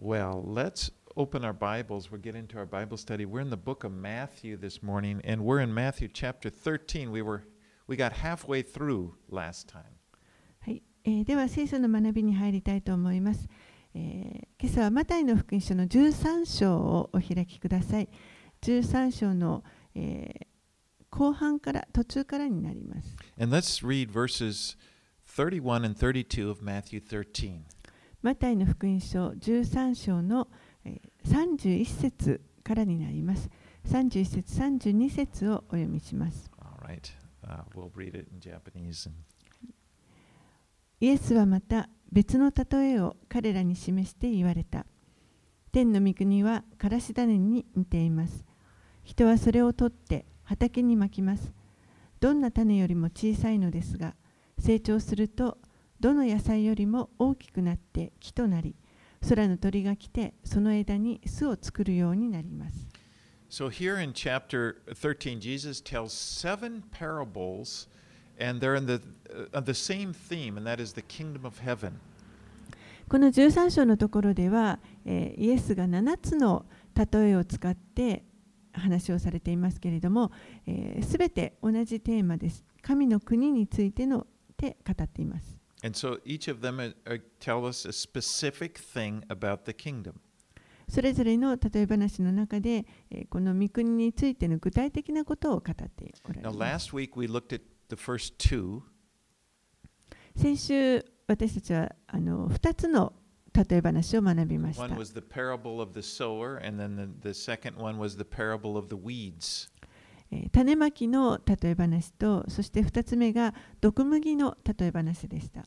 [0.00, 2.10] Well, let's open our Bibles.
[2.10, 3.24] We'll get into our Bible study.
[3.24, 7.10] We're in the book of Matthew this morning, and we're in Matthew chapter 13.
[7.10, 7.44] We were
[7.86, 9.96] we got halfway through last time.
[10.60, 13.48] はい、えーでは聖書の学びに入りたいと思います、
[13.94, 18.08] えー今朝はマタイの福音書の13章をお開きください
[18.62, 19.62] 13章の、
[19.94, 20.46] えー
[21.08, 24.76] 後半から途中からになります And let's read verses
[25.24, 27.62] 31 and 32 of Matthew 13.
[28.21, 30.47] マタイの福音書13章の、
[30.85, 33.51] えー31節からになります
[33.87, 37.11] 31節32節をお読みします right.
[37.47, 37.91] Uh, we'll
[40.99, 44.85] イエスはまた別の例えを彼らに示して言われた。
[45.71, 48.45] 天の御国はからし種に似ています。
[49.03, 51.53] 人はそれを取って畑にまきます。
[52.19, 54.13] どんな種よりも小さいのですが、
[54.59, 55.57] 成長すると
[56.01, 58.75] どの野菜よりも大きくなって木となり、
[59.29, 62.87] 空の鳥が来てその枝に巣を作るようになります。
[63.51, 67.87] So here in chapter 13, Jesus tells seven parables,
[68.39, 68.99] and they're in the
[69.53, 71.91] uh, the same theme, and that is the kingdom of heaven.
[73.07, 78.23] この13章のところでは、えーイエスが7つの例えを使って
[78.73, 80.31] 話をされていますけれども、す、
[80.65, 82.65] えー、べ、て同じテーマです。
[82.81, 84.25] 神の国についての
[84.57, 85.60] で語っています。
[85.82, 90.14] And so each of them uh, uh, tell us a specific thing about the kingdom.
[90.88, 96.92] それぞれの例え話の中で、えーこの御国についての具体的なことを語っておられ Now, ます。
[96.92, 98.82] last week we looked at the first two,
[100.36, 103.12] 先週、私たちはあの2つの
[103.52, 108.76] 例え話を学びました One。was the parable of the sower, and then the, the second one was the parable
[108.76, 109.68] of the weeds.
[110.51, 115.65] 種まきの例え話と、そして2つ目が毒麦の例え話でした。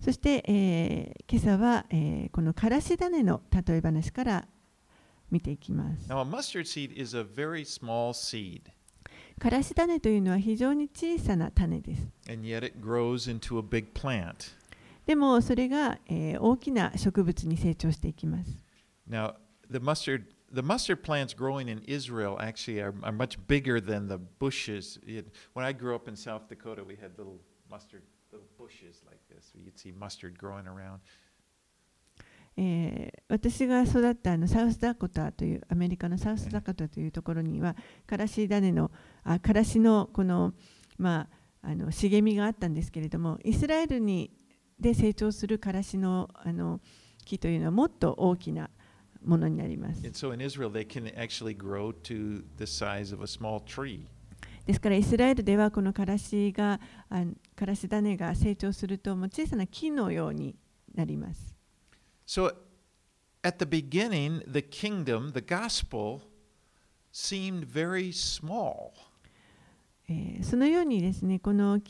[0.00, 4.48] そして、え、今朝は、え、このからし種の例え話から
[5.30, 6.08] 見ていきます。
[6.10, 6.24] Now,
[9.38, 12.06] からし種というのは非常に小さな種です。
[12.28, 14.54] And yet it grows into a big plant.
[15.06, 18.50] でもそれが、えー、大きな植物に成長していきます。
[20.52, 24.98] The mustard plants growing in Israel actually are, are much bigger than the bushes.
[25.06, 27.38] It- when I grew up in South Dakota, we had little
[27.70, 28.02] mustard
[28.32, 29.52] little bushes like this.
[29.54, 31.00] You'd see mustard growing around.
[32.56, 38.90] えー私が育ったあのサウスダコタというアメリカのサウスダコタというところにはからし種の
[39.22, 40.52] あからしのこの
[40.98, 41.28] ま
[41.62, 44.32] ああの茂みがあったんですけれどもイスラエルに
[44.80, 46.80] で成長するからしのあの
[47.24, 48.68] 木というのはもっと大きな
[49.24, 50.02] ものになります。
[54.66, 56.80] ですから、イスラエルではこのからしが、
[57.56, 60.56] からし種が成長すると、もう小さな木のように
[60.94, 61.54] なります。
[62.26, 62.54] So
[70.42, 71.80] そのようにですね、この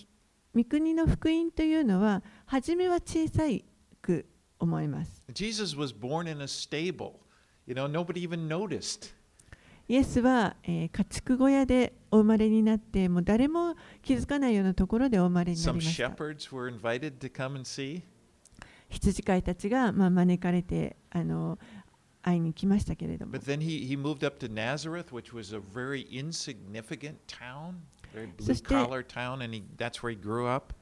[0.54, 3.64] 御国の福音というのは、初めは小さい。
[4.60, 5.24] 思います。
[5.32, 7.14] Jesus was born in a stable.
[7.66, 9.12] You know, nobody even noticed.
[9.88, 18.02] イエスは、えー家畜小屋でお生まれになってもう誰も気づかないようなところでお生まれになりました shepherds were invited to come and see.
[18.88, 21.58] 羊飼いたちが、まあ、招かれてあの
[22.22, 27.76] 会いに来ましたけれども But then he, he moved up to Nazareth, which was a very insignificant town,
[28.12, 30.74] very blue collar town, and he, that's where he grew up.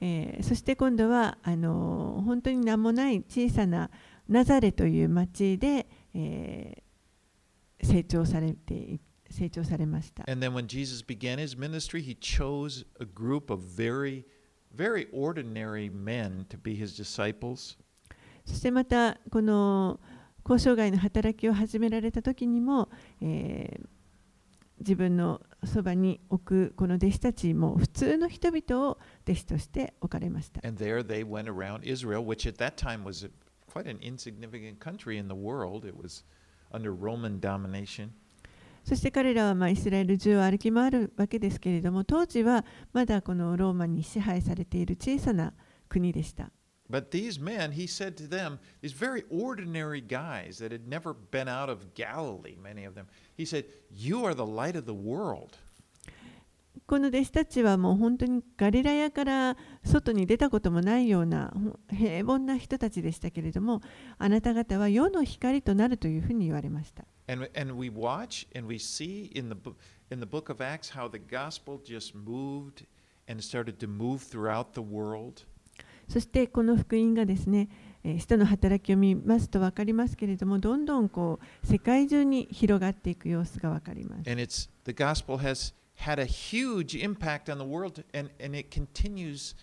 [0.00, 3.90] えーそして今度はあの本当に名もない小さな
[4.28, 6.82] ナザレという町で、えー
[7.82, 9.00] 成長されてい
[9.30, 10.24] 成長されました。
[10.30, 14.24] And then when Jesus began his ministry, he chose a group of very,
[14.76, 17.78] very ordinary men to be his disciples.
[18.44, 19.98] そしてまたこの
[20.44, 22.90] 交渉外の働きを始められた時にも、
[23.22, 23.86] えー
[24.80, 30.60] 自分のそばに置くこの弟子たちも普通の人々を弟子として置かれました。
[38.84, 45.52] そして彼らはまイスラエル中を歩き回るわけですけれども、当時はまだこのローマに支配されている小さな
[45.88, 46.50] 国でした。
[46.89, 51.69] But these men, he said to them, these very ordinary guys that had never been out
[51.69, 55.57] of Galilee, many of them, he said, You are the light of the world.
[56.87, 63.81] この弟子たちはもう本当にガリラヤから外に出たこともないようなほ平凡な人たちでしたけれども
[64.19, 67.05] あなた方は世の光となるというふうに言われました。
[67.27, 69.77] And, and we watch and we see in the, book,
[70.11, 72.85] in the book of Acts how the gospel just moved
[73.27, 75.45] and started to move throughout the world.
[76.10, 77.68] そしてこの福音がですね、
[78.02, 84.28] えー、使徒の働きを見ますと分かりますけれども、どんどんこう世界中に広がっていく様子が分かります。
[84.28, 89.54] And it's, the gospel has had a huge impact on the world, and, and it continues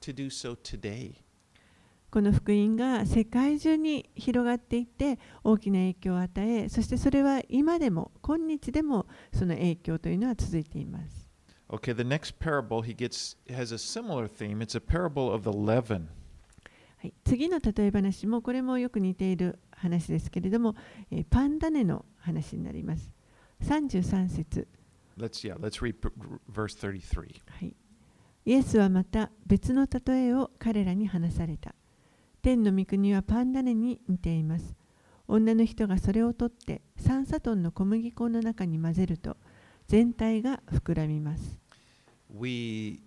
[0.00, 1.14] to do so today.
[2.12, 11.27] この福音が世界中に広がっていって大きな影響を与え、そしてそれは今でも、今日でもその影響というのは続いています。
[11.70, 14.62] Okay, the next parable he gets has a similar theme.
[14.62, 16.08] It's a parable of the leaven.
[17.00, 20.74] はい、次の例え話もこれもよく似ている話ですけれども、
[21.12, 23.12] えー、パンダネの話になります。
[23.62, 24.66] 33節。
[25.16, 25.94] Let's, yeah, let's read
[26.50, 27.40] verse 33.
[27.46, 27.76] はい。
[28.46, 31.74] イエスはまた別の例えを彼らに話された。
[32.40, 34.74] 天の御国はパンダネに似ています。
[35.28, 39.36] 女の人がそれを取って3サトンの小麦粉の中に混ぜると
[39.88, 41.58] 全体が膨らみます。
[42.30, 43.00] We,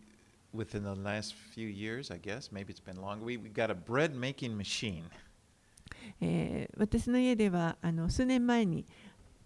[0.51, 3.75] within the last few years, I guess, maybe it's been longer, we, we got a
[3.75, 5.03] bread making machine.
[6.19, 8.87] えー、私の家ではあの数年前に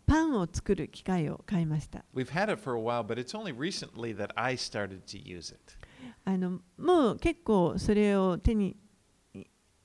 [0.07, 2.05] パンを作る機械を買いました。
[2.15, 5.59] We've had it for a while, but it's only recently that I started to use it.
[6.23, 8.77] あのもう結構それを手に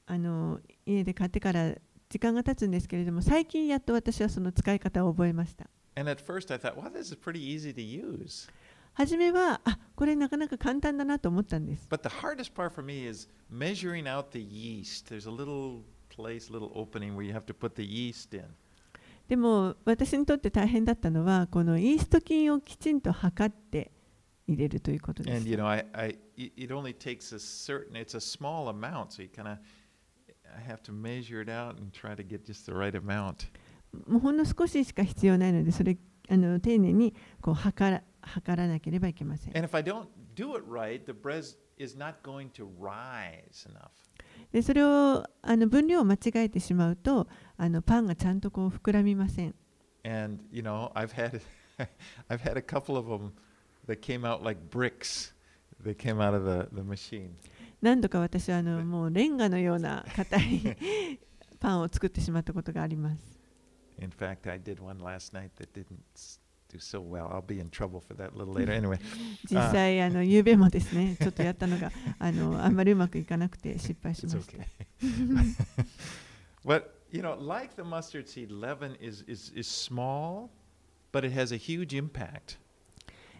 [0.06, 1.75] あの家で買ってから
[2.08, 5.69] 時間が経つんですけれども、最近やっと私はその使い方を覚えました。
[5.96, 8.50] And at first I thought, wow, this is pretty easy to use.
[8.96, 11.88] 初めは、あこれなかなか簡単だなと思ったんです。
[11.90, 15.10] But the hardest part for me is measuring out the yeast.
[15.10, 18.46] There's a little place, little opening where you have to put the yeast in.
[19.28, 23.92] でも私にとって大変だったのは、このイースト菌をきちんと測って
[24.48, 25.38] 入れるということです。
[25.38, 29.30] And you know, I, I, it only takes a certain, it's a small amount, so you
[29.30, 29.58] kind of,
[30.56, 33.48] I have to measure it out and try to get just the right amount.
[34.07, 35.97] もうほんの少ししか必要ないので、それ
[36.29, 39.57] あの丁寧にこう測,ら測らなければいけません。
[44.53, 49.55] でそれをあの分量を間違えてしまうとあのパンがちゃんとこう膨らみません。
[57.81, 60.77] 何度か私はあのもうレンガのような硬い
[61.59, 63.40] パンを作ってしまったことがあります。
[64.00, 66.02] In fact, I did one last night that didn't
[66.69, 67.29] do so well.
[67.31, 68.73] I'll be in trouble for that a little later.
[68.73, 68.99] Anyway.
[69.50, 74.52] 実際、あの、ゆうべもですね、ちょっとやったのが、あの、あんまりうまくいかなくて失敗しました。
[76.64, 80.50] But, you know, like the mustard seed, leaven is, is, is small,
[81.12, 82.58] but it has a huge impact.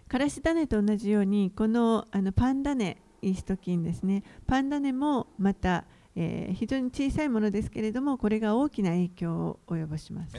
[0.09, 5.85] からし種と同じように、このあのパンダネ、イースト菌ですね、パンダネもまた、
[6.17, 10.35] えー、非常に小さいものですけれども、これが大きな影響を及ぼします。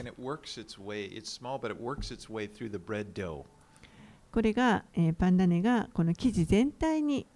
[4.32, 7.26] これが、えー、パンダネがこの生地全体に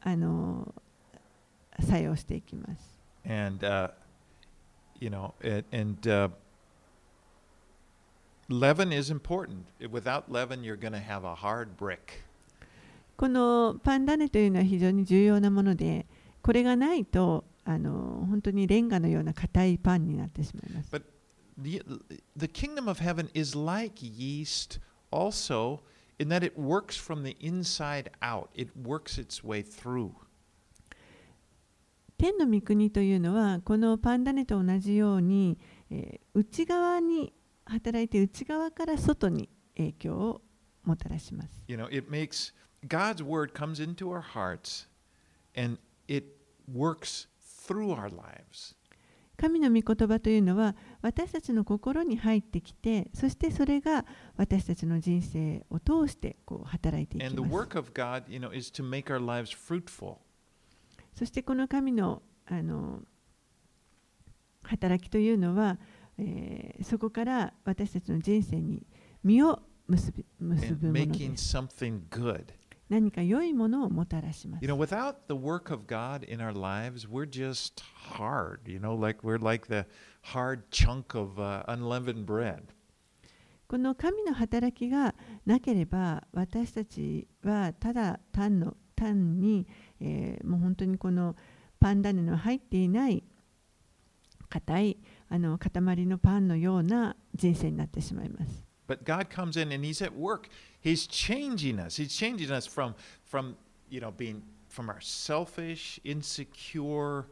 [0.00, 0.74] あの
[1.80, 3.00] 作用していきます。
[3.24, 3.92] And, uh,
[5.00, 5.32] you know,
[5.72, 6.30] and, uh,
[8.48, 9.64] leaven is important.
[9.80, 12.24] Without leaven, you're going to have a hard brick.
[13.16, 16.06] このパンダネというのは非常に重要なもので、
[16.42, 20.90] これがないと、あの本当にレンガのような硬いパンになってしまいます。
[20.90, 21.02] But
[21.58, 21.82] the,
[22.36, 24.80] the kingdom of heaven is like yeast
[25.10, 25.80] also
[26.18, 30.12] in that it works from the inside out, it works its way through.
[32.18, 35.58] 天の御国というのはこのパンダネと同じように、
[35.90, 37.32] えー、内側に
[37.64, 40.42] 働いて内側から外に影響を
[40.84, 41.64] もたらします。
[41.66, 42.52] You know, it makes
[42.86, 44.86] God's word comes into our hearts
[45.56, 45.78] and
[46.08, 46.26] it
[46.72, 47.28] works
[47.66, 48.76] through our lives.
[49.36, 54.04] 神の御言葉というのは私たちの心に入ってきてそしてそれが
[54.36, 57.34] 私たちの人生を通してこう働いていきます。
[57.92, 58.52] God, you know,
[61.14, 63.00] そしてこの神のあの
[64.62, 65.78] 働きというのは、
[66.18, 68.86] えー、そこから私たちの人生に
[69.24, 71.56] 実を結び結ぶものです。
[72.92, 74.62] 何か良いものをもたらします。
[74.62, 77.82] You know, without the work of God in our lives, we're just
[78.18, 79.86] hard, you know, like we're like the
[80.34, 82.64] hard chunk of、uh, unleavened bread.
[83.66, 85.14] この神の働きが
[85.46, 89.66] なければ私たちはただ単の単に、
[89.98, 91.34] えー、もう本当にこの
[91.80, 93.24] パンダネの入っていない
[94.50, 94.98] 硬い
[95.30, 95.72] あの塊
[96.04, 98.66] のパンのような人生になってしまいます。
[98.86, 100.50] But God comes in and He's at work.
[100.81, 101.97] He's changing us.
[101.97, 103.57] He's changing us from, from
[103.89, 107.27] you know, being from our selfish, insecure,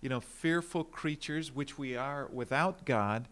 [0.00, 3.28] you know, fearful creatures, which we are without God.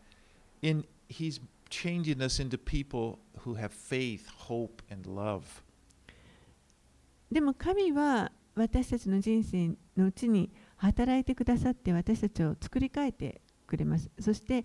[0.63, 5.63] In He's changing us into people who have faith, hope, and love.
[7.31, 14.65] でも神は 私たちの人生のうちに働いてくださって私たちを作り変えてくれますそして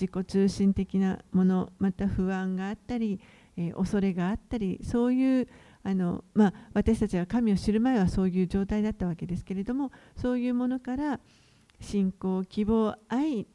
[0.00, 3.20] 自己中心的なものまた不安があったり、
[3.57, 5.47] えー、恐れがあったりそういう
[5.83, 11.19] あの、まあ、私たちが神を知る前はそういう状態だったわけですけれどもそういうものから
[11.79, 13.47] 信仰希望愛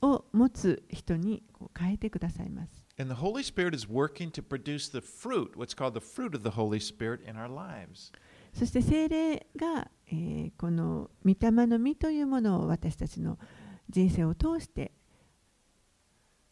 [0.00, 2.84] を持つ人にこう変えてくださいます。
[3.00, 6.50] And the Holy Spirit is working to produce the fruit, what's called the fruit of the
[6.50, 8.12] Holy Spirit in our lives.
[8.52, 13.38] そして聖霊が、えー、この御霊の実というものを私たちの
[13.88, 14.92] 人生を通して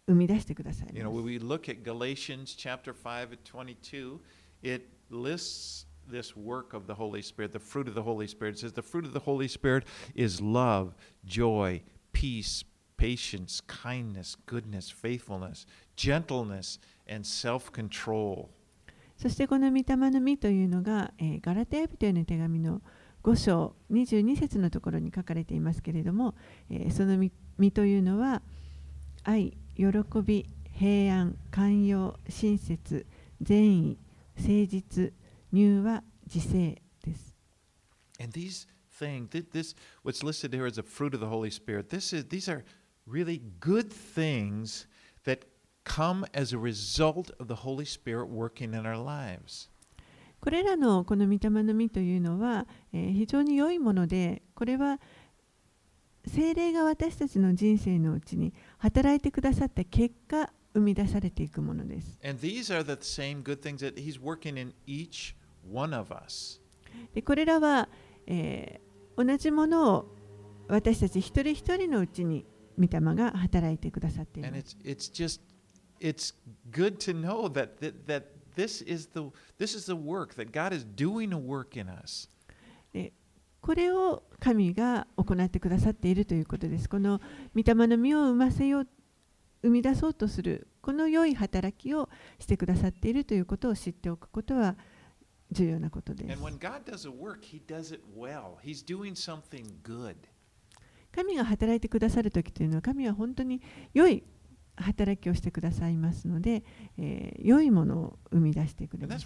[0.07, 0.89] 生み出してください。
[0.95, 4.21] You know, when we look at Galatians chapter 5 and 22,
[4.63, 8.57] it lists this work of the Holy Spirit, the fruit of the Holy Spirit.
[8.57, 9.85] It says the fruit of the Holy Spirit
[10.15, 10.95] is love,
[11.25, 11.83] joy,
[12.13, 12.65] peace,
[12.97, 18.51] patience, kindness, goodness, faithfulness, gentleness, and self control.
[19.17, 22.83] そしてこの御霊の実というのが、えー、ガラテヤ人への手紙の
[23.25, 26.35] 5章22節のところに書かれていますけれども、
[26.71, 28.43] えー、その実というのは
[29.25, 33.07] 愛、喜び、平安、寛容、親切、
[33.43, 33.99] 善意、
[34.37, 35.13] 誠実、
[35.53, 37.37] 乳和、自制です。
[38.19, 38.67] And these
[38.99, 42.49] things, this, what's listed here as a fruit of the Holy Spirit, this is, these
[42.51, 42.65] are
[43.07, 44.87] really good things
[45.25, 45.45] that
[45.85, 49.69] come as a result of the Holy Spirit working in our lives.
[50.41, 55.01] これらのこの御霊の実というのは、えー、非常に良いもので、これは
[56.27, 62.19] 精霊が私たちの人生のうちに働いてくださった結果、生み出されていくものです。
[67.15, 67.89] でこれらは、
[68.27, 70.15] えー、同じものを
[70.69, 72.45] 私たち一人一人のうちに
[72.79, 74.53] 御霊が働いてくださっています。
[74.53, 75.41] And it's, it's just
[76.01, 76.33] it's
[76.71, 80.73] good to know that, that, that this, is the, this is the work, that God
[80.73, 82.29] is doing a work in us.
[83.61, 86.89] これを神が行ってくださっているということです。
[86.89, 87.21] この
[87.55, 88.89] 御霊の実を生ませよう、
[89.63, 92.09] 生み出そうとする、この良い働きを
[92.39, 94.77] してくださっているということを知っておくことは
[95.51, 96.29] 重要なことです。
[101.11, 103.63] 神が働いてくださるときというのは、神は本当に
[103.95, 104.23] 良い
[104.77, 106.63] 働きをしてくださいますので、
[106.99, 109.25] えー、良いものを生み出してくれます。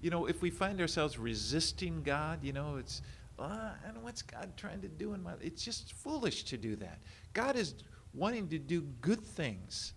[0.00, 3.02] You know, if we find ourselves resisting God, you know, it's,
[3.38, 6.76] uh, I know what's God trying to do in my It's just foolish to do
[6.76, 6.98] that.
[7.32, 7.74] God is
[8.14, 9.94] wanting to do good things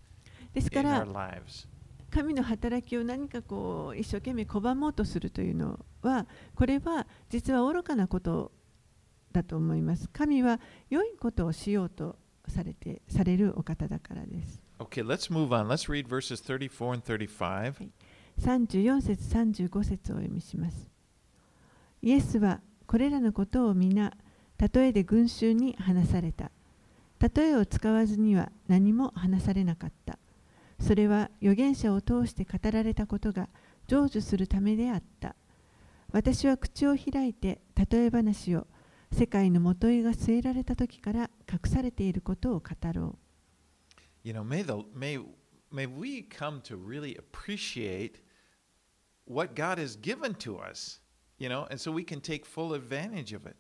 [0.54, 1.06] ですから、
[2.10, 8.52] 神の働きを何かこう一生懸命拒もうとするというのは、これは実は愚かなこと
[9.32, 10.10] だと思います。
[10.10, 12.18] 神は良いことをしようと
[12.48, 14.62] されてされるお方だからです。
[14.80, 15.68] Okay, let's move on.
[15.68, 17.92] Let's read verses 34 and 35.
[18.40, 20.90] 34節35節をお読みします。
[22.02, 24.14] イエスはこれらのことを皆、
[24.58, 26.52] 例えで群衆に話された。
[27.20, 30.18] 例えを使わずには何も話されなかった。
[30.80, 33.48] それは預言者を通して語られたことが
[33.88, 35.36] 成就するためであった。
[36.12, 37.62] 私は口を開いて
[37.92, 38.68] 例え話を
[39.12, 43.18] 世界のもといが据えられた時から隠されていることを語ろう。
[44.24, 45.24] You know, may, the, may,
[45.73, 48.21] may we come to really appreciate
[49.27, 51.01] what God has given to us,
[51.39, 53.57] you know, and so we can take full advantage of it.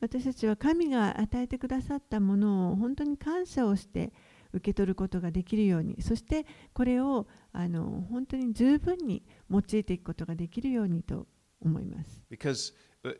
[0.00, 4.12] 私たちは神が与えてくださったものを本当に感謝をして
[4.52, 11.26] 受け取ることができるように、そしてこれをあの本当に十分に用いていくことができるようにと
[11.60, 12.22] 思います。
[12.30, 12.74] Because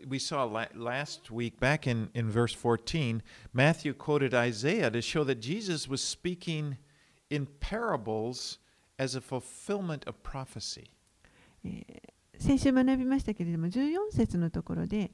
[0.08, 3.22] we saw last week, back in, in verse 14,
[3.52, 6.76] Matthew quoted Isaiah to show that Jesus was speaking
[7.29, 8.59] in parables
[8.97, 10.91] as a fulfillment of prophecy.
[12.37, 15.11] 先週学びましたけれども、14節のところで、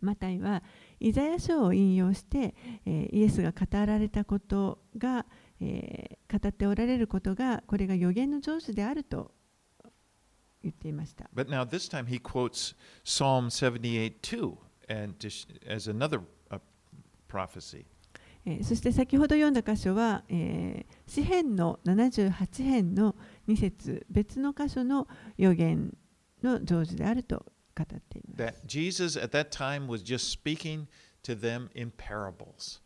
[0.00, 0.62] マタイは
[0.98, 2.54] イザヤ書を引用して、
[2.84, 5.24] えー、イエスが語られたことが、
[5.60, 9.32] えー、語っておられることが、これが予言の成就であると
[10.62, 11.30] 言っていました。
[11.34, 14.56] But now this time he quotes Psalm 78 too,
[14.88, 15.14] and
[15.68, 16.20] as another、
[18.46, 18.64] uh, prophecy.
[18.64, 23.14] そして先ほど読んだ箇所は、えー、詩編の78編の
[23.48, 25.06] 2節別の箇所の
[25.36, 25.96] 予言
[26.42, 27.44] の成就であると
[27.76, 28.42] 語っています。
[28.42, 30.86] That Jesus at that time was just speaking
[31.22, 32.80] to them in parables.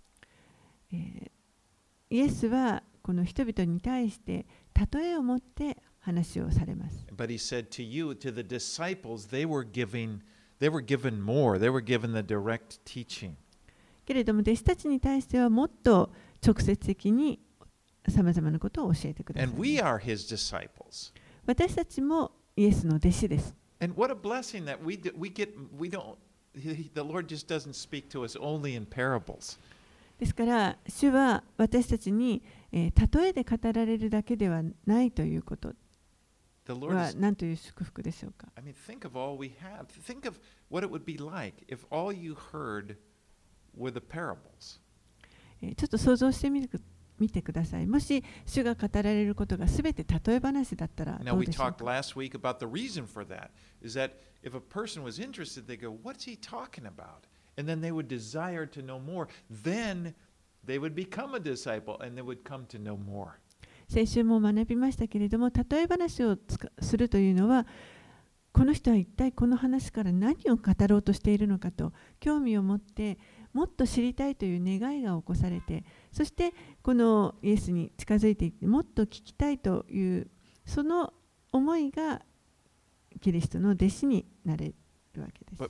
[2.08, 4.46] イエスはこの人々に対して
[4.92, 7.06] 例えを持って話をされます。
[7.14, 10.20] But he said to you, to the disciples, they were giving,
[10.60, 11.58] they were given more.
[11.58, 13.34] They were given the direct teaching.
[14.06, 16.10] けれども弟子たちに対してはもっと
[16.44, 17.40] 直接的に
[18.08, 19.52] さまざまなことを教えてください。
[21.44, 23.54] 私たちもイエスの弟子です。
[23.80, 25.90] We do, we get, we
[30.18, 35.74] ですから主は私たちに、えー、例えで語られるだけではないということ。
[36.96, 39.86] は何という祝福でしょうか？I mean, think of all we have.
[39.86, 42.96] Think of what it would be like if all you heard
[45.76, 46.68] ちょっと想像してみる。
[47.18, 47.86] 見てください。
[47.86, 51.78] もし主が語られることがすべて例え話だったらどうでしょうか？
[63.88, 66.36] 先週も学びましたけれども例え話を
[66.82, 67.66] するというのは
[68.52, 73.16] この人は一体この話から何を語ろうとしているのかと興味を持って
[73.56, 75.82] もっと知りたいという願いが起こされて
[76.12, 80.30] そしてこのイエスに近づいていってもっと聞きたいという
[80.66, 81.14] その
[81.52, 82.20] 思いが
[83.22, 84.74] キリストの弟子になれ
[85.14, 85.62] るわけです。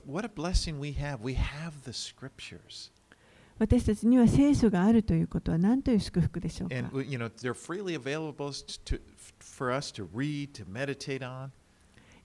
[3.57, 6.73] 私たちには聖書があるということは何という祝福でしょう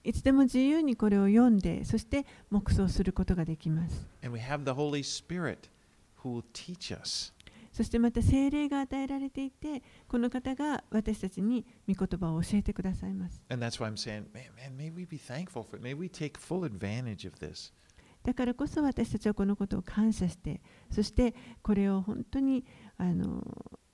[0.03, 5.69] いつでも自由にこれを読んでそして黙想することができます And we have the Holy Spirit
[6.23, 7.33] who will teach us.
[7.71, 13.41] そしてまた聖霊が与えられていて、この方が私たちに御言葉を教えてくださいます。
[13.49, 15.81] And that's why I'm saying, man, man, may we be thankful for it.
[15.81, 17.73] May we take full advantage of this.
[18.23, 21.33] だからこそ私たちはこのことを感謝して、そして
[21.63, 22.63] これを本当に
[22.97, 23.43] あの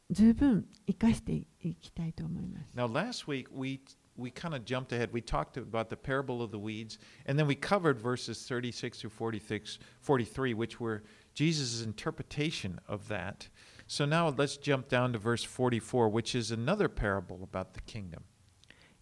[0.10, 2.74] 十分生かしていきたいと思います。
[2.75, 3.80] Now, last week we
[4.19, 5.12] we kind of jumped ahead.
[5.12, 9.11] We talked about the parable of the weeds, and then we covered verses 36 through
[9.11, 11.03] 46, 43, which were
[11.35, 13.49] Jesus' interpretation of that.
[13.87, 18.23] So now let's jump down to verse 44, which is another parable about the kingdom.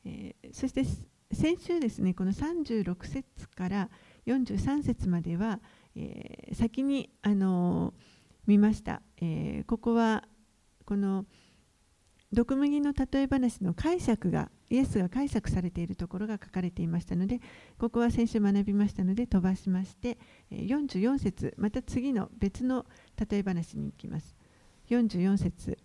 [0.05, 0.85] えーそして
[1.33, 3.89] 先週ですね、この36節から
[4.27, 5.61] 43節までは、
[5.95, 7.95] えー先にあの
[8.47, 10.25] 見ました、えーここは
[10.85, 11.27] この
[12.33, 17.40] 毒麦の例え話の解釈が イエスが解釈されているところが書かれていましたので
[17.78, 20.18] ここは先週学びましたので飛ばしまして
[20.52, 22.86] 44節また次の別の
[23.30, 24.36] 例え話に行きます。
[24.90, 25.78] 44節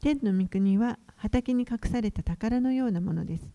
[0.00, 3.50] 天の御国は畑に隠された宝のようなものです。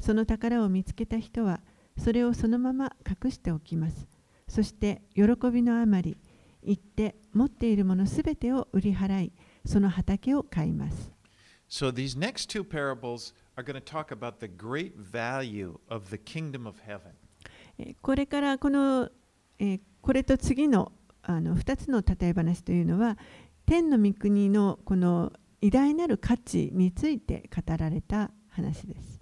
[0.00, 1.60] その宝を見つけた人は
[1.98, 4.08] それをそのまま隠しておきます。
[4.48, 6.16] そして喜びのあまり
[6.62, 9.32] 行って持っているものすべてを売り払い
[9.64, 11.12] その畑を買います。
[11.68, 13.34] So these next two parables
[18.02, 19.10] これからこの、
[20.00, 23.16] これと次の,あの2つの例え話というのは
[23.64, 29.18] 天の御国のこの偉大なる価値について語られた話です。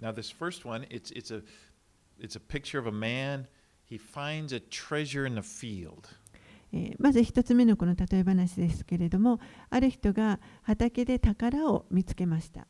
[6.99, 12.67] まず一つ目のこの例え話ですけれども、ある人が畑で宝を見つけました。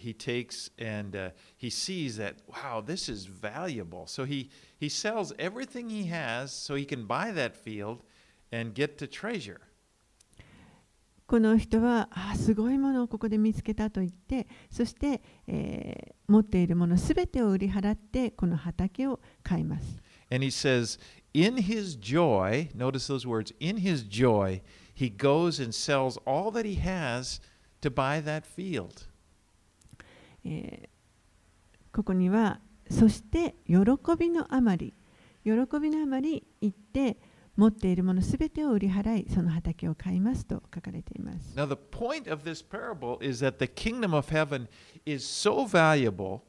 [0.00, 4.06] he takes and uh, he sees that, wow, this is valuable.
[4.06, 8.02] So he, he sells everything he has so he can buy that field
[8.52, 9.60] and get the treasure.
[11.26, 20.02] この人はあーすごいものをここで見つけたと言ってそして、えー持っているものすべてを売り払ってこの畑を買います。
[20.30, 20.98] And he says,
[21.34, 24.60] in his joy, notice those words, in his joy,
[24.92, 27.40] he goes and sells all that he has
[27.80, 29.06] to buy that field.
[30.45, 30.89] えー
[31.93, 33.75] ここにはそして喜
[34.17, 34.93] びのあまり
[35.43, 35.51] 喜
[35.81, 37.17] びのあまり行って
[37.57, 44.69] 持っているものすべてを売り払いその畑を買いますと書かれています Now, the point of this parable is that the kingdom of heaven
[45.05, 46.43] is so valuable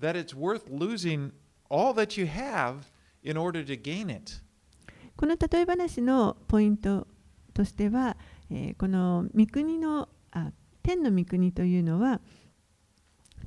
[0.00, 1.32] that it's worth losing
[1.68, 2.84] all that you have
[3.24, 4.40] in order to gain it.
[5.16, 7.06] この例え話のポイント
[7.52, 8.16] としては、
[8.50, 10.52] えーこの御国のあ
[10.82, 12.20] 天の御国というのは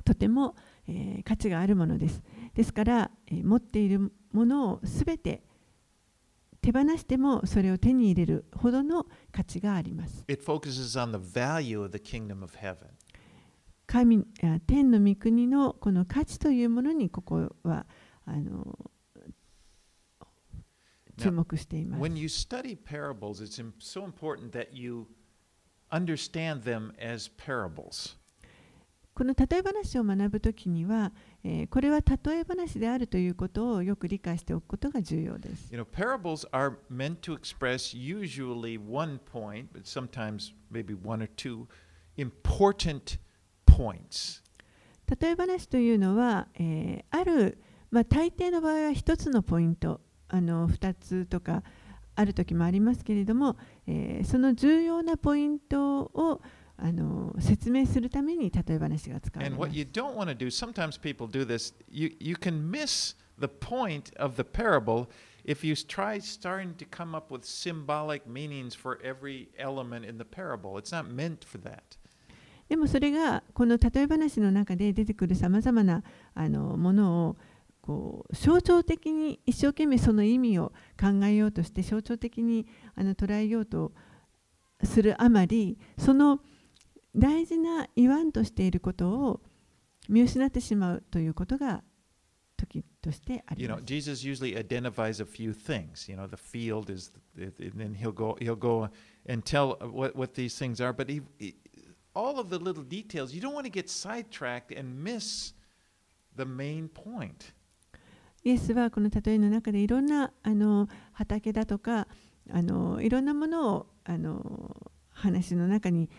[0.04, 0.54] とても、
[0.86, 2.22] えー価値があるものです
[2.54, 5.42] ですから、えー持っているものをすべて
[6.60, 12.88] 手放してもそれを手に入れるほどの価値があります It focuses on the value of the kingdom of heaven.
[13.86, 17.86] 神あ天の御国のこの価値というものにここは
[18.24, 18.78] あの
[21.18, 22.02] 注目しています。
[22.02, 25.06] When you study parables, it's so important that you
[25.90, 28.16] understand them as parables.
[29.14, 31.12] この例え話を学ぶときには、
[31.44, 35.72] えーこれは例え話であるということをよく理解しておくことが重要です。
[35.72, 41.66] You know, parables are meant to express usually one point, but sometimes maybe one or two
[42.16, 43.18] important
[43.66, 44.42] points.
[45.20, 47.58] 例え話というのは、えーある、
[47.92, 51.62] まあ、大抵の場合は1つのポイントあの2つとか
[52.16, 56.42] ある時もありますけれども、えー、その重要なポイントを
[56.84, 59.58] あの説明するために例え話が使われます。
[59.58, 63.48] And what you don't want to do, sometimes people do this, you, you can miss the
[63.48, 65.06] point of the parable
[65.46, 70.26] if you try starting to come up with symbolic meanings for every element in the
[70.26, 70.76] parable.
[70.76, 71.96] It's not meant for that.
[72.68, 76.02] でもそれがこの例え話の中で出てくるさまざまな
[76.34, 77.36] あのものを
[77.80, 83.92] こう象徴的に一生懸命その意味を考えようとして象徴的にあの捉えようと
[84.82, 86.40] するあまりその
[87.16, 89.40] 大事な言わんとしていることを
[90.08, 91.82] 見失ってしまうということが
[92.56, 93.82] 時としてあります。
[93.82, 96.10] You know, Jesus usually identifies a few things.
[96.10, 98.88] You know, the field is, and then he'll go, he'll go
[99.28, 100.92] and tell what, what these things are.
[100.92, 101.54] But he, he,
[102.14, 105.52] all of the little details, you don't want to get sidetracked and miss
[106.36, 107.52] the main point.
[108.46, 112.06] イエスはこの例えの中でいろんなあの畑だとか
[112.50, 116.10] あのいろんなものをあの話の中に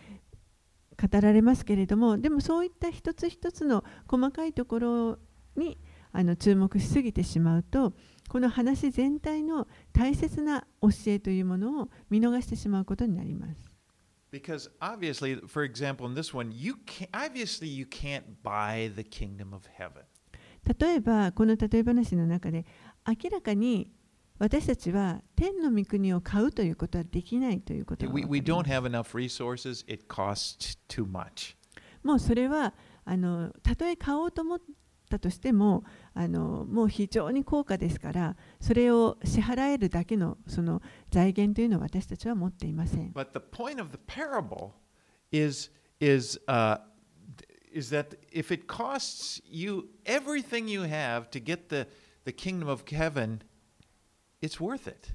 [1.00, 5.18] 語られますけれどもでもそういった一つ一つの細かいところ
[5.56, 5.78] に
[6.12, 7.92] あの注目しすぎてしまうと
[8.28, 13.70] この話全体の大切な教えというものを見逃してしまうことになります。
[14.32, 19.62] Because obviously, for example, in this one, you can't, obviously you can't buy the kingdom of
[19.78, 20.04] heaven.
[20.78, 22.66] 例えばこの例え話の中で
[23.06, 23.92] 明らかに
[24.38, 28.52] 私たちは天の御国を買うということはできないということが分かりま
[31.34, 31.56] す。
[32.02, 34.60] もうそれはあのたとえ買おうと思っ
[35.08, 43.12] たとしてもあのもう非常に高価ですからそれを支払えるだけのその財源というのは私たちは持っていません。
[43.12, 44.72] But the point of the parable
[45.32, 45.70] is,
[46.00, 46.78] is, uh,
[47.72, 51.88] is that if it costs you everything you have to get the,
[52.24, 53.40] the kingdom of heaven,
[54.42, 55.14] it's worth it.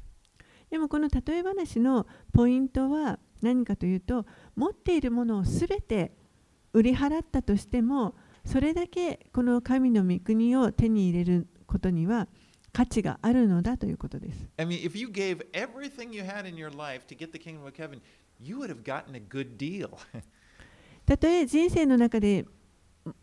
[0.70, 6.14] でもこの例え話のポイントは何かというと持っているものをすべて
[6.74, 12.28] 売り払ったとしてもそれだけこの神の御国を手に入れることには
[12.74, 14.48] 価値があるのだということです。
[14.58, 17.74] I mean, if you gave everything you had in your life to get the kingdom of
[17.76, 18.02] heaven,
[18.40, 19.90] you would have gotten a good deal.
[21.06, 22.46] たとえ人生の中で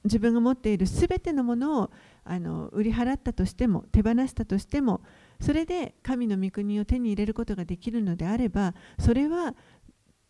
[0.05, 1.91] 自分が持っているすべてのものを
[2.25, 5.01] あの売り払ったとしても手放したとしても
[5.41, 9.55] それで神の御国を手に入れることができるのであれば、それは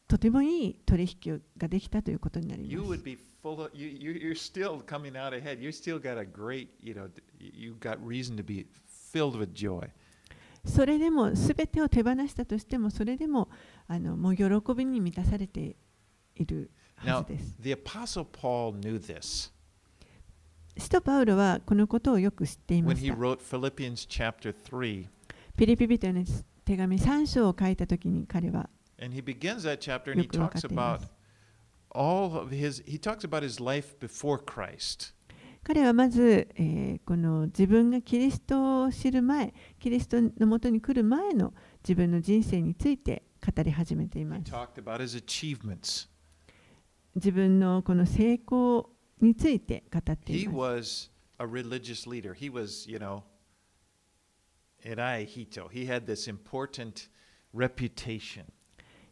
[0.06, 2.74] とてもいい取引ができたということになります。
[10.64, 13.48] それでも全てを手放したとしてもそれでも
[13.86, 14.44] あのもう喜
[14.74, 15.76] びに満たされて
[16.34, 17.56] いるはずです。
[20.78, 23.12] 使徒パウロはこのことをよく知っていました。
[23.12, 25.06] When he wrote Philippians chapter 3,
[25.56, 26.24] ピリピ人への
[26.64, 28.70] 手紙3章を書いたときに彼は
[31.90, 35.14] all of his, he talks about his life before Christ.
[35.64, 46.08] 彼はまず、えー、この自分がキリストを知る前、キリストのもとに来る前の自分の人生について語り始めています。
[47.16, 51.10] 自分のこの成功について語っています。
[51.10, 52.34] He was a religious leader.
[52.34, 53.22] He was, you know,
[54.84, 55.68] Erai Hito.
[55.68, 57.08] He had this important
[57.54, 58.44] reputation.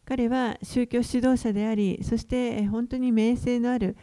[0.05, 3.97] 彼は宗教指導者であり、そして本当に名声のある、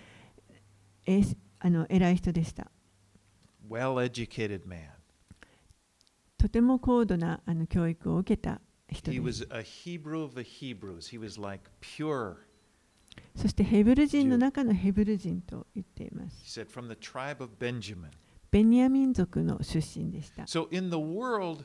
[1.07, 1.23] え
[1.61, 2.71] あの偉い人でした。
[3.67, 4.91] Well educated man.
[6.37, 9.23] とても高度なあの教育を受けた人です。
[9.23, 11.09] He was a Hebrew of the Hebrews.
[11.09, 12.37] He was like pure.
[13.37, 16.61] そしてヘブル人の中のヘブル人と言っています。
[18.51, 20.45] ベニヤ民族の出身でした。
[20.45, 21.65] So in the world,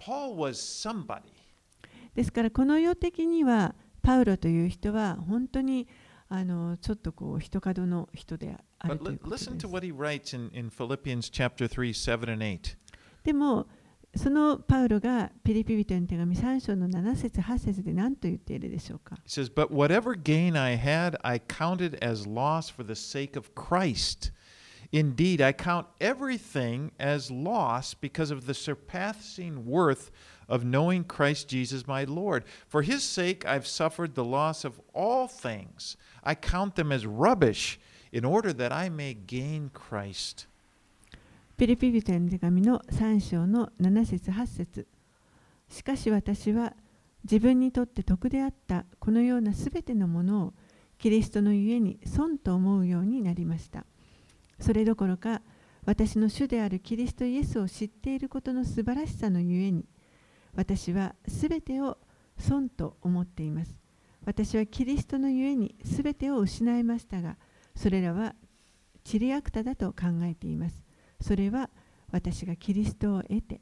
[0.00, 1.22] Paul was somebody.
[2.14, 5.86] ですからこの世的にはパウロという人は本当に
[6.28, 9.50] あのちょっとこう人角の人であるということです。
[13.22, 13.66] でも
[14.17, 23.55] そのパウロがピリピ人の手紙3章の7節8節で何と言っているでしょうか He says, But whatever gain I had, I counted as loss for the sake of
[23.55, 24.31] Christ.
[24.91, 30.11] Indeed, I count everything as loss because of the surpassing worth
[30.47, 32.43] of knowing Christ Jesus my Lord.
[32.67, 35.97] For his sake I've suffered the loss of all things.
[36.23, 37.79] I count them as rubbish
[38.11, 40.45] in order that I may gain Christ.
[41.58, 44.86] ピリピ人への手紙の3章の7節8節。
[45.68, 46.72] しかし私は
[47.24, 50.54] 自分にとって得であったこのようなすべてのものを
[50.98, 53.84] キリストのゆえに損と思うようになりました。
[54.60, 55.42] それどころか
[55.84, 59.84] 私の主であるキリストイエスを知っていることの素晴らしさのゆえに
[60.54, 61.98] 私はすべてを
[62.38, 63.74] 損と思っています。
[64.24, 67.36] 私はキリストのゆえにすべてを失いましたが
[67.74, 68.36] それらは
[69.02, 70.87] チリアクタだと考えています。
[71.20, 71.70] それは
[72.10, 73.60] 私がキリストを得て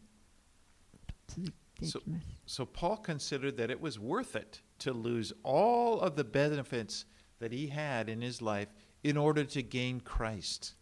[1.27, 7.07] 続いていきます So Paul considered that it was worth it to lose all of the benefits
[7.40, 8.69] that he had in his life
[9.03, 10.77] in order to gain Christ.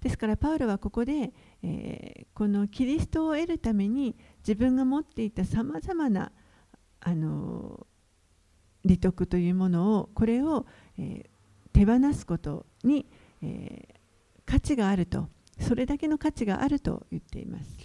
[0.00, 6.32] ですからパウロはここで、えーこのキリストを得るために自分が持っていたさまざまな
[7.00, 7.86] あの
[8.84, 10.66] 利得というものをこれを、
[10.98, 11.26] えー
[11.72, 13.06] 手放すことに、
[13.42, 13.94] えー
[14.44, 15.28] 価値があると
[15.62, 17.76] それだけの価値があると言っています。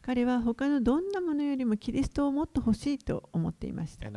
[0.00, 4.08] 彼は他のどんなものよりもキリストをもっと欲しいと思っていました。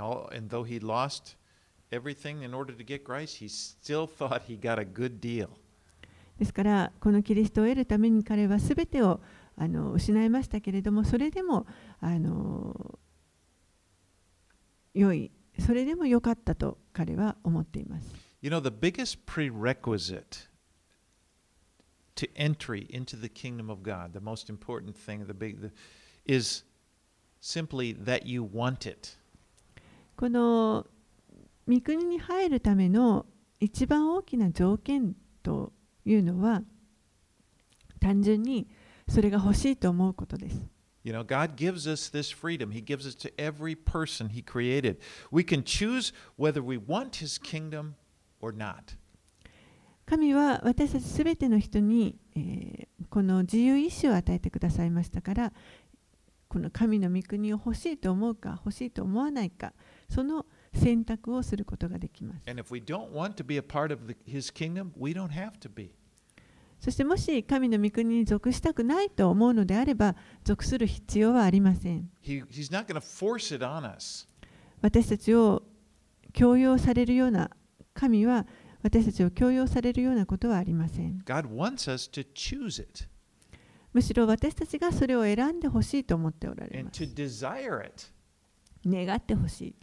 [6.39, 9.19] ですから、このキリストを得るために彼はすべてを
[9.57, 11.67] あの失いましたけれども、それでも、
[11.99, 12.97] あの
[14.93, 18.15] 良い、それでも良かったと彼は思っています。
[18.41, 20.50] You know, the biggest prerequisite
[22.16, 25.70] to entry into the kingdom of God, the most important thing, the big, the,
[26.24, 26.64] is
[27.40, 29.16] simply that you want it.
[30.16, 30.86] この
[31.68, 33.26] 御国に入るための
[33.60, 35.72] 一番大きな条件と
[36.04, 36.62] いうのは
[38.00, 38.66] 単純に
[39.08, 40.66] それが欲しいと思うことです
[41.04, 42.72] You know, God gives us this freedom.
[42.72, 44.96] He gives it to every person He created.
[45.30, 47.94] We can choose whether we want His kingdom
[48.40, 48.96] or not.
[50.05, 55.51] 神は私たちすべての人に、えーこの自由意志を与えてくださいましたから
[56.47, 59.73] この神の御国を欲しいと思うか欲しいと思わないか
[60.07, 62.49] その選択をすることができます.
[66.79, 72.09] そしてもし神の御国に属したくないと思うのであれば属する必要はありません.
[74.81, 75.63] 私たちを
[76.31, 77.51] 強要されるような
[77.93, 78.47] 神は
[78.83, 83.05] 私たちを強要されるようなことはありません God wants us to choose it
[83.93, 88.05] むしろ私たちがそれを選んでほしいと思っておられ and ます to desire it.
[88.85, 89.75] 願ってほしい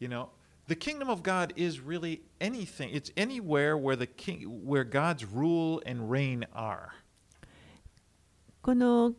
[0.00, 0.28] You know,
[0.68, 2.90] the kingdom of God is really anything.
[2.92, 6.90] It's anywhere where the king, where God's rule and reign are.
[8.62, 9.12] この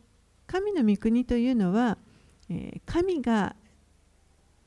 [0.46, 1.98] 神の御国というのは、
[2.48, 3.56] えー神が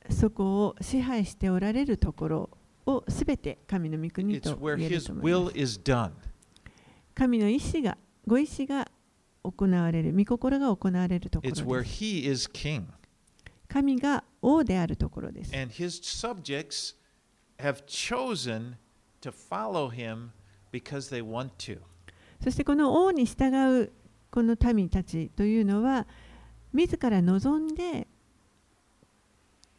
[0.09, 2.49] そこを支配しておられるところ
[2.85, 5.79] をすべて神の御国と言えると思います。
[7.15, 8.89] 神の意志が、ご意志が
[9.43, 12.49] 行われる、御心が行われるところです。
[13.67, 15.55] 神が王であるところです。
[15.55, 16.95] and His subjects
[17.59, 18.75] have chosen
[19.21, 20.29] to follow Him
[20.71, 21.79] because they want to.
[22.43, 23.91] そしてこの王に従う
[24.29, 26.07] この民たちというのは、
[26.73, 28.07] 自ら望んで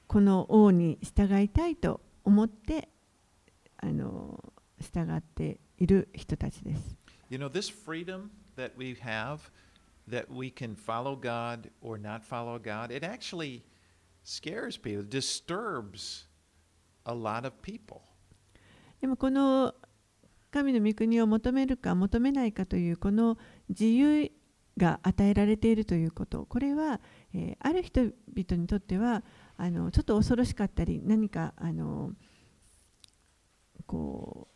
[0.06, 2.88] この王に従いたいと思って
[3.84, 6.96] あの従っている人たちです。
[7.28, 9.40] You know, this freedom that we have,
[10.08, 13.62] that we can follow God or not follow God, it actually
[14.24, 16.26] scares people, disturbs
[17.04, 18.00] a lot of people.
[19.02, 19.74] でもこの
[20.50, 23.36] 神の御国を求めるか求めないかというこの
[23.68, 24.30] 自由
[24.78, 27.00] が与えられているということこれは、
[27.34, 28.12] えーある人々
[28.62, 29.22] にとっては
[29.56, 32.12] あのちょっと恐ろしかったり何かあの
[33.85, 34.47] こ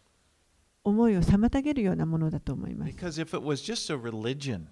[0.86, 2.94] う思いを妨げるようなものだと思います。
[2.94, 4.68] Because if it was just a religion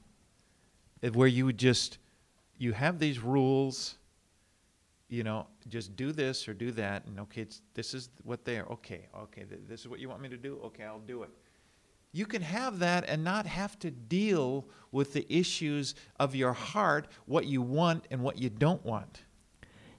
[1.01, 1.99] if where you would just
[2.57, 3.97] you have these rules,
[5.09, 8.57] you know, just do this or do that, and okay, it's, this is what they
[8.57, 8.67] are.
[8.71, 10.59] Okay, okay, th- this is what you want me to do.
[10.65, 11.29] Okay, I'll do it.
[12.13, 17.07] You can have that and not have to deal with the issues of your heart,
[17.25, 19.23] what you want and what you don't want.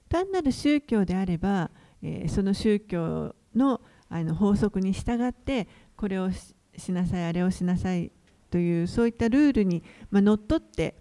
[0.09, 8.12] 単なる宗教であれば、えーその宗教の あの法則に従ってこれをししなさいあれをしなさい
[8.50, 10.96] というそういったルールに、まあ、のっとって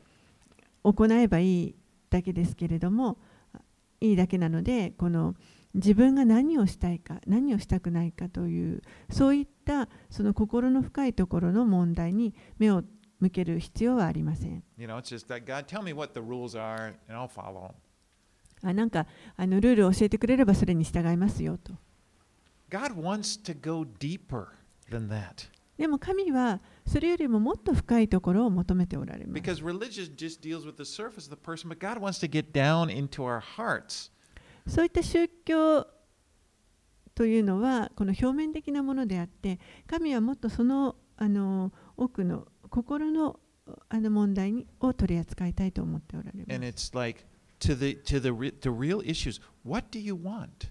[0.83, 1.75] 行えばいい
[2.09, 3.17] だけですけれども
[4.01, 5.35] いいだけなのでこの
[5.73, 12.83] 自分が何をしたいか何をしたくないかというそういったその心の深いところの問題に目を
[13.19, 14.63] 向ける必要はありません。
[14.77, 17.73] You know, it's just that God, tell me what the rules are, and I'll follow them.
[18.63, 21.73] あなんかあのルールを教えてくれればそれに従いますよと。
[22.69, 24.47] God wants to go deeper
[24.89, 29.41] than that でも神はそれよりももっと深いところを求めておられます。
[29.41, 32.89] because religion just deals with the surface of the person, but God wants to get down
[32.89, 34.11] into our hearts.
[34.67, 35.87] そういった宗教
[37.13, 43.39] というのはこの表面的なものであって神はもっとそのあの奥の心の
[43.89, 46.91] あの問題にを取り扱いたいと思っておられま And す。
[46.91, 47.25] it's like
[47.59, 49.41] to the to the re- the real issues.
[49.63, 50.69] What do you want?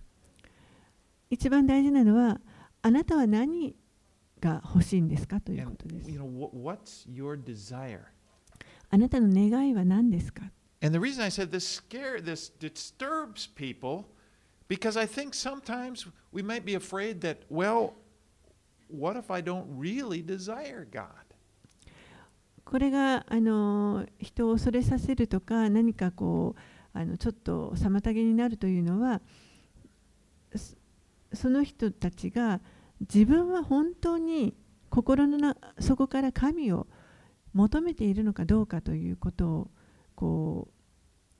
[1.30, 2.40] 一番大事なのは
[2.82, 3.74] あなたは何
[4.40, 6.10] が欲しいんですかということです。
[8.88, 10.44] あなたの願いは何ですか
[10.82, 14.04] And the reason I said this scare this disturbs people
[14.68, 17.94] because I think sometimes we might be afraid that well
[18.88, 21.26] what if I don't really desire God?
[22.64, 29.22] これがあの人を恐れさせるとか何かこうあのちょっと妨げになるというのはそ
[31.36, 32.60] その人たちが
[33.00, 34.54] 自分は本当に
[34.90, 36.86] 心のな底から神を
[37.52, 39.70] 求めているのかどうかということを
[40.14, 40.68] こ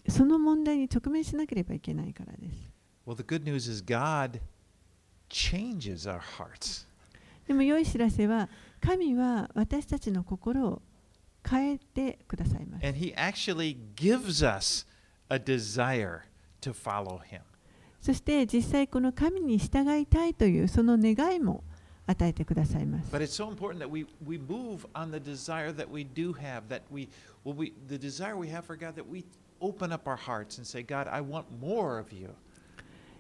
[0.07, 2.71] うその問題に直面しなければいけないからです。
[3.07, 4.41] Well, the good news is God
[5.29, 6.87] changes our hearts.
[7.47, 8.49] でも良い知らせは
[8.81, 10.83] 神は私たちの心を
[11.49, 12.87] 変えてくださいます。
[12.87, 14.87] And He actually gives us
[15.29, 16.23] a desire
[16.61, 17.41] to follow Him.
[18.07, 21.65] そして実際この神に従いたいというその願いも
[22.07, 23.11] 与えてくださいます。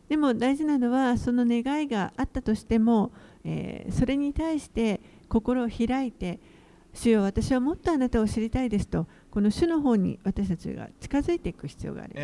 [0.09, 3.11] でも大事なのはその願いがあったとしても、
[3.43, 6.39] え、それに対して心を開いて
[6.95, 9.09] 主よ私はもっとあなたを知りたいですと。
[9.37, 12.15] この主の方に私たちが近づいていく必要があり。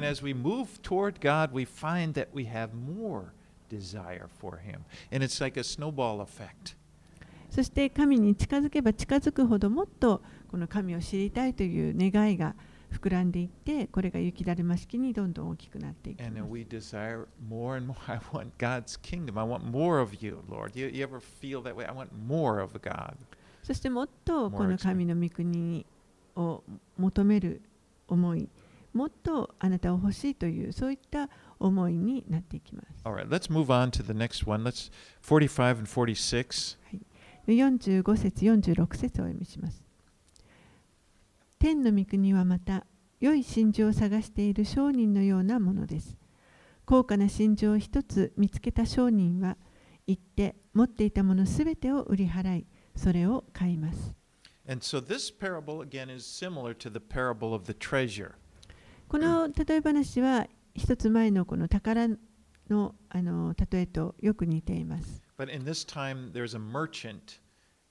[7.51, 12.55] そして神に近づけば近づくほどもっとこの神を知りたいという願いが
[12.91, 16.23] 膨らんでいって、これが雪だるま式にどんどん大きくなっていく。
[23.63, 25.85] そしてもっとこの神の御国に。
[26.37, 26.65] を
[26.97, 27.63] 求める
[28.09, 28.49] 思い、
[28.93, 32.89] もっとあなたを欲しいというそういった思いになっていきます。
[33.05, 34.65] All right, let's move on to the next one.
[34.65, 34.91] Let's
[35.23, 36.79] 45 and 46.
[37.47, 39.83] 45節、46節をお読みします。
[41.59, 42.87] 天の御国はまた
[43.21, 46.17] 良い真珠を探している商人のようなものです。
[46.85, 49.57] 高価な真珠を一つ見つけた商人は
[50.07, 52.67] 行って持っていたものすべてを売り払い、
[52.97, 54.22] それを買います。
[54.68, 58.36] And so this parable again is similar to the parable of the treasure.
[59.08, 62.08] この例え話は一つ前のこの宝
[62.70, 65.22] のあの例えとよく似ています。
[65.38, 67.40] But in this time, there's a merchant,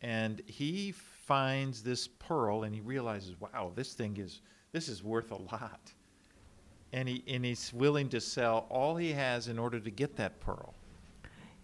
[0.03, 0.93] and he
[1.27, 4.43] finds this pearl, and he realizes, wow, this thing is
[4.73, 5.95] this is worth a lot.
[6.93, 10.41] And he and he's willing to sell all he has in order to get that
[10.41, 10.75] pearl.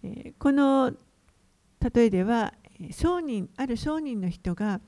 [0.02, 0.92] えーこの
[1.94, 4.81] 例えではえー 商人ある商人の人が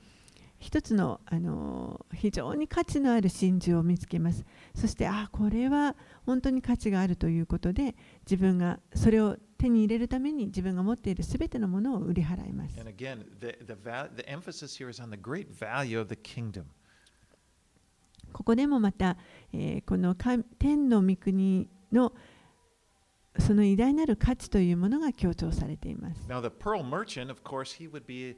[0.58, 7.94] 一つの、あのー非常に価値のある真珠を見つけますそしてあこれは本当に価値があるということで
[8.28, 13.82] 自分がそれを手に入れるために自分が持っているすべてのものを売り払います again, the the, the.
[18.32, 19.16] ここでもまた、
[19.54, 22.12] えーこの神天の御国の
[23.38, 26.20] その偉大なる価値というものが強調されています。
[26.28, 28.36] Now, the pearl merchant, of course, he would be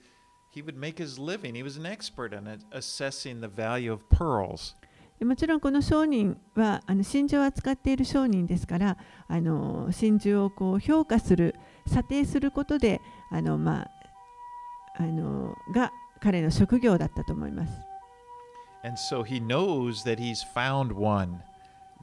[0.55, 1.55] he would make his living.
[1.55, 4.77] He was an expert it- assessing the value of pearls.
[5.19, 11.55] でもちろんこの商人はあの真珠を扱っている商人ですからあの真珠をこう評価する
[11.87, 13.01] 査定することで
[13.31, 13.91] あの、まあ、
[14.97, 17.73] あのが彼の職業だったと思います。
[18.85, 21.41] And so he knows that he's found one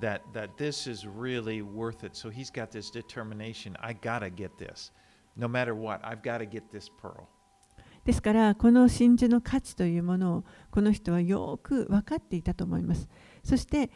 [0.02, 2.16] that that this is really worth it.
[2.16, 3.76] So he's got this determination.
[3.80, 4.92] I gotta get this,
[5.36, 6.02] no matter what.
[6.04, 7.28] I've got to get this pearl.
[8.06, 13.08] ですからこの真珠の価値というものをこの人はよく分かっていたと思います。
[13.44, 13.92] そして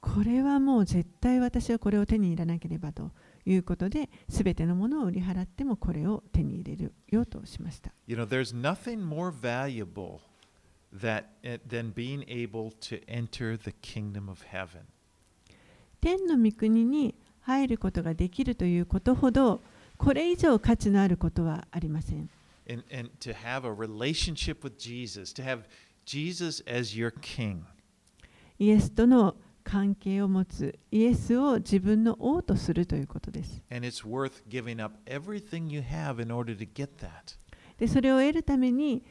[0.00, 3.10] これはもう絶対私はこれを手に入れなければと
[3.44, 7.92] いうことで全てのものを売り払ってもこれを手に入れるようとしました。
[8.06, 10.20] You know, there's nothing more valuable
[10.92, 14.86] that eh, than being able to enter the kingdom of heaven.
[16.00, 19.62] 天の御国に入ることができるということほど
[19.96, 22.28] これ以上価値のあることはありません。
[28.58, 33.62] イエスとの関係を持つイエスを自分の王とするということです。
[37.78, 39.04] でそれを得るために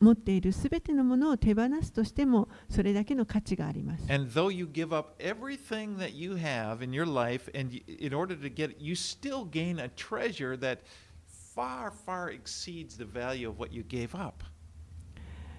[0.00, 4.04] 持っているすべてのものを手放すとしてもそれだけの価値があります。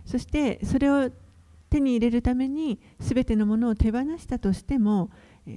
[0.06, 1.10] そしてそれを
[1.70, 5.10] 手に入れるためにすべてのものを手放したとしても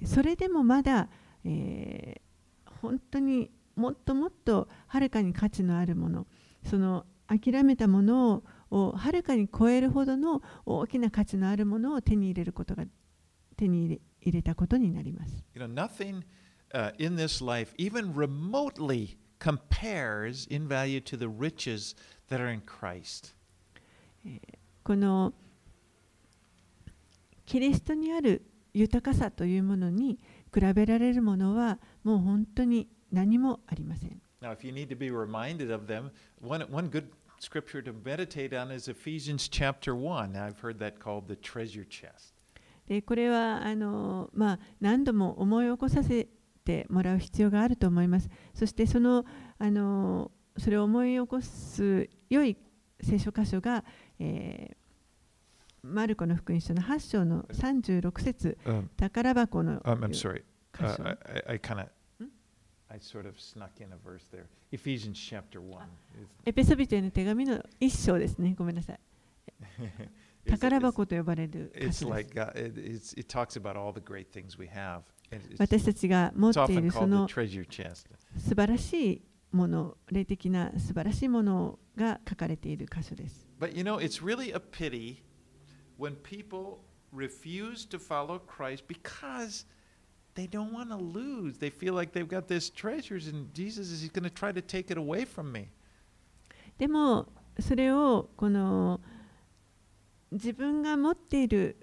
[0.05, 1.09] それでもまだ、
[1.45, 2.20] え、
[2.81, 6.26] 本当にもっともっとはるかに価値のあるもの
[6.64, 12.84] その諦めたものををはるかに超えるほどの大きな価値のあるものを手に入れることが
[13.56, 15.44] 手に入れ入れたことになります。
[15.54, 16.22] You know, nothing
[16.74, 21.96] uh, in this life even remotely compares in value to the riches
[22.28, 23.34] that are in Christ.
[24.82, 25.32] この
[27.46, 28.42] キリストにある
[28.74, 30.18] 豊かさというものに
[30.54, 34.20] 比べられるものはもう本当に何もありません。
[34.40, 36.10] Now, if you need to be reminded of them,
[36.40, 37.06] one, one good
[37.41, 40.36] scripture to meditate on is Ephesians chapter 1.
[40.36, 42.34] I've heard that called the treasure chest.
[42.86, 46.26] でこれはあの、まあ、何度も思い起こさせ
[46.64, 48.28] てもらう必要があると思います。
[48.55, 49.24] そしてその
[49.59, 52.57] あのそれを思い起こす良い
[53.03, 53.84] 聖書箇所が、
[54.18, 54.76] えー
[55.80, 60.43] マルコの福音書の8章の36節 Um, 宝箱の um, I'm sorry.
[60.76, 61.16] 箇 Uh, 所 I,
[61.55, 61.89] I- kind of, Hmm?
[62.89, 64.45] I sort of snuck in a verse there.
[64.71, 65.82] Ephesians chapter 1.
[66.45, 68.53] エペソビトへの手紙の1章ですね。
[68.57, 68.99] ごめんなさい。
[70.45, 72.36] It's- 宝 it's- 箱と呼ばれる箇 It's 所で like す。
[72.36, 75.01] God, it, it's, it talks about all the great things we have.
[75.32, 78.05] And It's, 私たちが持っ it's てい often るそ called the の treasure chest.
[78.38, 79.21] 素晴らしい
[79.51, 83.47] もの、霊的な素晴らしいものが書かれている箇所です。
[83.59, 85.24] But you know, it's really a pity
[85.97, 86.80] when people
[87.13, 89.65] refuse to follow Christ because
[90.39, 91.59] they don't want to lose.
[91.59, 94.93] They feel like they've got this treasures and Jesus is going to try to take
[94.93, 95.68] it away from me.
[96.78, 97.26] でも
[97.59, 99.01] それをこの
[100.30, 101.76] 自分が持っている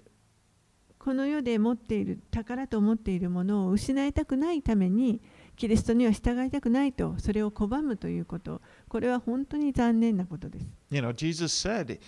[0.98, 5.20] この世で持っている宝と思っているものを失いたくないために
[5.54, 10.66] キリストには従いたくないとそれを拒むということこれは本当に残念なことです。
[10.90, 11.98] You know, Jesus said,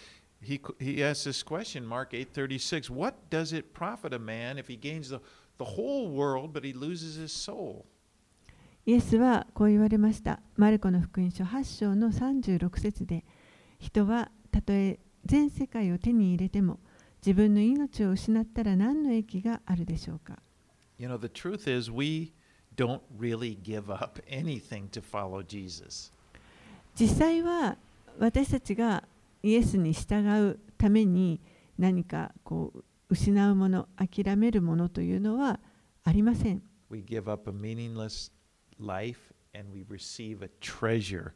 [0.40, 4.76] he, he asked this question, Mark 8:36, what does it profit a man if he
[4.76, 5.20] gains the,
[8.86, 10.40] イエスはこう言われました。
[10.56, 13.24] マルコの福音書8章の36節で、
[13.80, 16.78] 人はたとえ全世界を手に入れても、
[17.26, 20.38] 自分の命を失ったら何の益があるでしょうか？
[26.94, 27.76] 実際は
[28.18, 29.02] 私たちが
[29.42, 31.40] イエスに従うために
[31.76, 35.60] 何かこう失うもの諦めるものというのは
[36.04, 38.30] ありません We give up a meaningless
[38.78, 39.18] life
[39.54, 41.32] and we receive a treasure.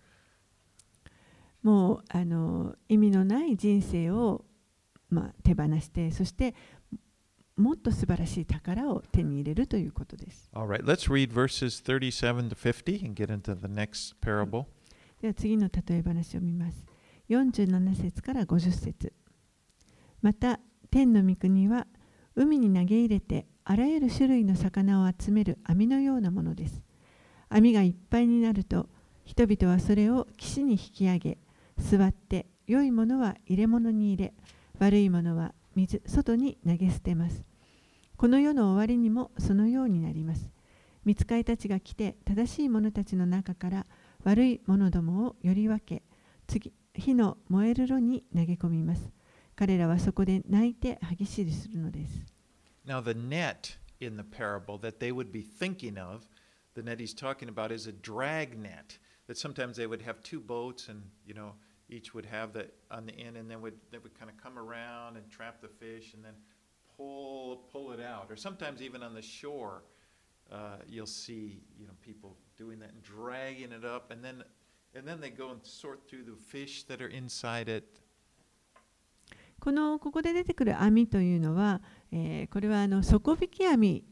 [1.63, 4.45] もうあの意味のない人生を、
[5.11, 6.55] まあ、手放してそして
[7.57, 14.67] もっと素晴らしい宝を手に入れるということです All right, let's read verses 37 to 50 and get into the next parable.
[15.21, 16.85] では次の例え話を見ます
[17.29, 19.13] 47節から50節
[20.21, 20.59] また
[20.93, 21.87] 天の御国は
[22.37, 26.83] 海に投げ入れてあらゆる種類の魚を集める網のようなものです。
[27.49, 28.91] 網がいっぱいになると
[29.25, 31.39] 人々はそれを岸に引き上げ
[31.79, 34.35] 座って良いものは入れ物に入れ
[34.81, 37.43] 悪いものは水外に投げ捨てます。
[38.19, 40.51] この世の終わりにもそのようになります。
[41.07, 43.87] 見つかいたちが来て正しい者たちの中から
[44.25, 46.03] 悪い者どもをより分け
[46.47, 49.11] 次火の燃える炉に投げ込みます。
[49.62, 52.26] 彼らはそこで泣いて歯ぎしりするのです
[52.86, 56.28] Now, the net in the parable that they would be thinking of,
[56.74, 58.98] the net he's talking about is a drag net.
[59.28, 61.56] That sometimes they would have two boats, and you know,
[61.90, 64.58] each would have the on the end, and then would they would kind of come
[64.58, 66.36] around and trap the fish, and then
[66.96, 68.28] pull pull it out.
[68.30, 69.84] Or sometimes even on the shore,
[70.50, 74.44] uh, you'll see you know people doing that and dragging it up, and then
[74.96, 78.00] and then they go and sort through the fish that are inside it.
[79.63, 84.05] このここで出てくる網というのは、えーこれはあの底引き網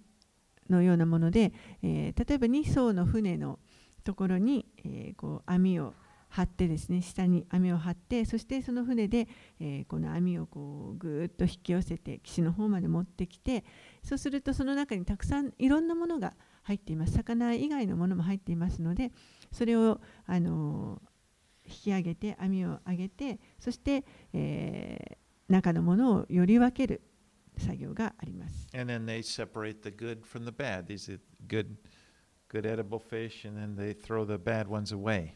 [0.68, 3.58] のようなもので、えー例えば2艘の船の
[4.04, 5.92] ところに、えーこう網を
[6.28, 9.26] 張ってですね下に網を張ってそしてその船で、
[9.58, 13.64] えーこの網をこうぐーっと引き寄せて岸の方まで持ってきて
[14.04, 17.14] そうするとその中にたくさんいろんなものが入っています。
[17.14, 19.10] 魚以外のものも入っていますので
[19.50, 21.02] それを、あの
[21.66, 25.18] 引き上げて網を上げてそして、え
[25.50, 27.02] 中のものをより分ける
[27.58, 28.68] 作業があります。
[28.74, 30.86] And then they separate the good from the bad.
[30.86, 31.76] These are good,
[32.48, 35.32] good edible fish, and then they throw the bad ones away.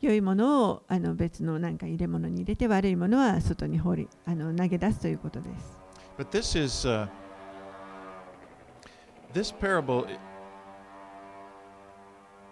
[0.00, 5.78] 良いものをあの別のなんか入れ物に入れて悪いものは外に放りあの投げ出すということです。
[6.18, 7.08] But this is uh,
[9.32, 10.06] this parable.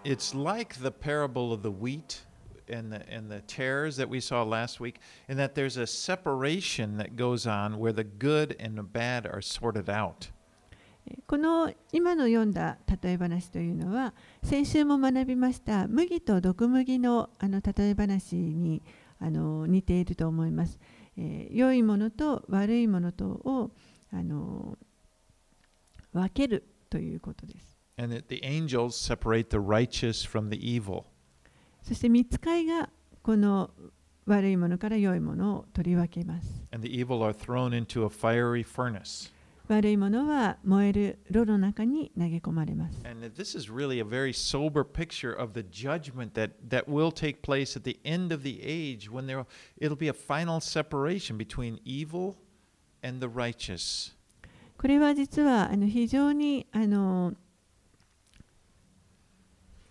[0.05, 2.21] it's like the parable of the wheat
[2.68, 6.96] and the, and the tares that we saw last week, in that there's a separation
[6.98, 10.30] that goes on where the good and the bad are sorted out.
[11.26, 14.14] この今の読んだ例え話というのは
[14.44, 18.82] 先週も学びました麦と毒麦のあの例え話に
[19.18, 20.78] あの似ていると思います、
[21.16, 23.70] えー良いものと悪いものとを
[24.12, 24.78] あの
[26.12, 31.06] 分けるということです And that the angels separate the righteous from the evil.
[31.87, 32.89] そして見つかいが
[33.21, 33.69] この
[34.25, 36.65] 悪いものから良いものを取り分けます.
[39.67, 47.41] 悪いものは燃える炉の中に投げ込まれます And this is really a very sober picture of the judgment that, that will take
[47.43, 49.45] place at the end of the age when there
[49.79, 52.35] it'll be a final separation between evil
[53.03, 54.15] and the righteous.
[54.77, 57.33] これは実はあの非常にあの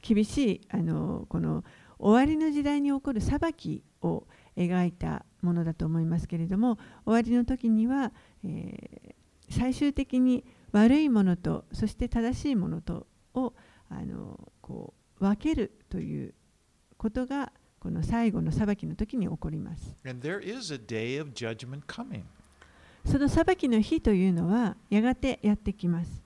[0.03, 1.65] 厳しいあのこの
[1.99, 4.27] 終わりの時代に起こる裁きを
[4.57, 8.13] 描いたものだと思いますけれども終わりの時には、
[8.45, 9.15] えー
[9.51, 13.55] 最終的に悪いものとそして正しいものとを
[13.89, 16.35] あのこう分けるという
[16.97, 19.95] ことがこの最後の裁きの時に起こります。
[20.07, 22.23] And there is a day of judgment coming.
[23.05, 26.23] その裁きの日というのはやがてやってきます。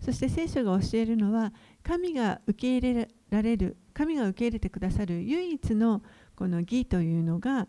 [0.00, 1.52] そして聖書が教えるのは
[1.82, 6.02] 神が受け入れられる、神が受け入れてくださる唯一の
[6.34, 7.68] この義というのが、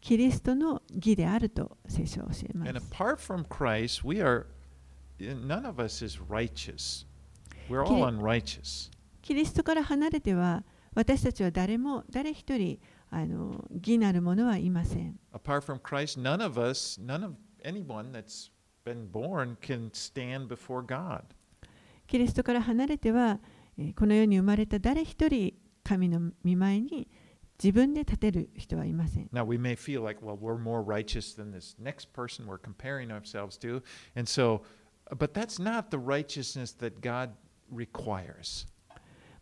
[0.00, 2.68] キリストの義であると聖書は教えます。
[7.69, 8.17] We're all Okay.
[8.17, 8.91] unrighteous.
[9.21, 10.63] キリストから離れては
[10.93, 12.79] 私たちは誰も誰一人
[13.09, 15.19] あの義なる者はいません。
[15.33, 18.51] Apart from Christ, none of us, none of anyone that's
[18.85, 21.23] been born can stand before God.
[22.07, 23.39] キリストから離れては、
[23.77, 27.07] えーこの世に生まれた誰一人神の御前に
[27.61, 29.29] 自分で立てる人はいません。
[29.33, 33.11] Now, we may feel like, well, we're more righteous than this next person we're comparing
[33.11, 33.81] ourselves to.
[34.15, 34.61] And so,
[35.17, 37.31] but that's not the righteousness that God
[37.72, 38.66] requires.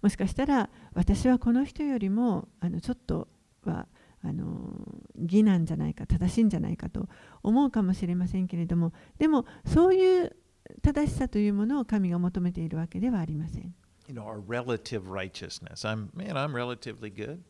[0.00, 3.28] もしかしたら私はこの人よりもあのちょっと
[3.64, 3.88] は
[4.22, 4.70] あの
[5.16, 7.08] 義なんじゃないか正しいんじゃないかと
[7.42, 10.36] 思うかもしれませんけれどもでもそういう
[10.82, 13.74] 正しさというものを神が求めているわけではありません。
[14.08, 15.86] You know, our relative righteousness.
[15.86, 17.40] I'm, man, I'm relatively good.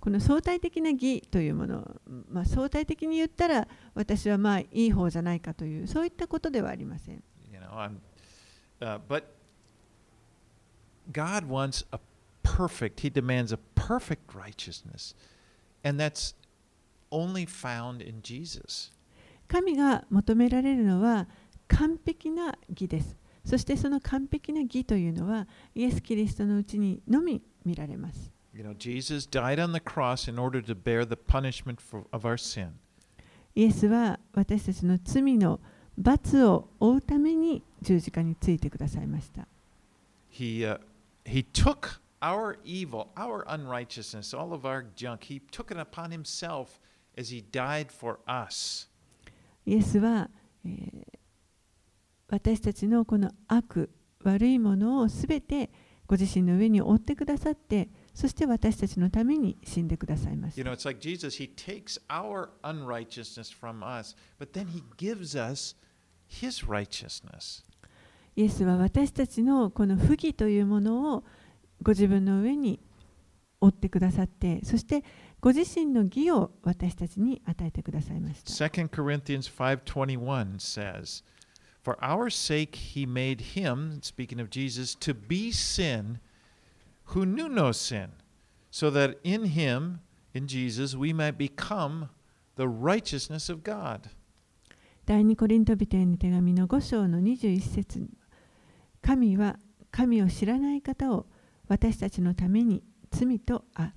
[0.00, 7.22] この相対的な義というもの、まあ、相対的に言ったら私はまあいい方じゃないかというそういったことではありません。
[7.50, 7.96] You know, I'm,
[8.80, 9.24] uh, but
[11.11, 11.99] God wants a
[12.43, 15.15] perfect, He demands a perfect righteousness.
[15.83, 16.33] And that's
[17.11, 18.91] only found in Jesus.
[19.47, 21.27] 神が求められるのは
[21.67, 23.17] 完璧な義です。
[23.43, 28.31] そしてその完璧な義というのはイエス・キリストのうちにのみ見られます。
[28.53, 32.27] You know, Jesus died on the cross in order to bear the punishment for, of
[32.27, 32.71] our sin.
[33.55, 35.59] イエスは私たちの罪の
[35.97, 39.47] 罰を負うために十字架についてくださいました。
[40.31, 40.79] He, uh,
[41.25, 46.79] he took our evil, our unrighteousness, all of our junk, He took it upon Himself
[47.17, 48.87] as He died for us.
[49.65, 50.29] イエスは、
[50.65, 51.19] えー
[52.31, 53.89] 私たちのこの悪、
[54.23, 55.71] 悪いものをすべて
[56.05, 65.35] ご自身の上に負ってくださって、そして私たちのために死んでくださいまし You た know,。it's like Jesus, He takes our unrighteousness from us, but then He gives
[65.35, 65.75] us
[66.27, 67.63] His righteousness.
[68.36, 71.24] イエスは私たちのこの不義というものを
[71.82, 72.80] ご自分の上に
[73.60, 75.04] 負ってくださって、そして
[75.40, 78.50] ご自身の義を私たちに与えてくださいました。
[78.50, 81.22] 2 Corinthians 5:21 says,
[81.82, 86.18] "For our sake he made him, speaking of Jesus, to be sin
[87.08, 88.10] who knew no sin,
[88.70, 89.98] so that in him,
[90.32, 92.08] in Jesus, we might become
[92.56, 94.10] the righteousness of God."
[95.06, 98.08] 第二コリント人への手紙の5章の21節に
[99.04, 99.58] 神は
[99.90, 101.26] 神を知らない方を
[101.68, 103.92] 私たちのために罪とあ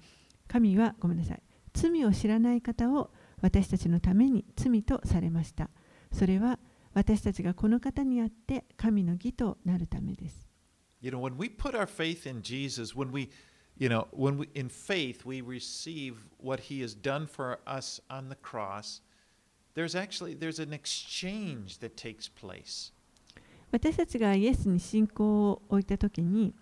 [0.50, 1.42] 神はごめんなさい
[1.74, 5.70] 罪を知らない方を私たちのために罪とされました
[6.12, 6.60] それは
[6.94, 10.46] 私たちがこの方にあって神の義となるためです
[11.00, 13.30] You know, when we put our faith in Jesus, when we,
[13.78, 18.30] you know, when we in faith we receive what he has done for us on
[18.30, 19.02] the cross,
[19.76, 22.92] there's actually there's an exchange that takes place.
[23.72, 26.54] 私たちがイエスに信仰を置いたときに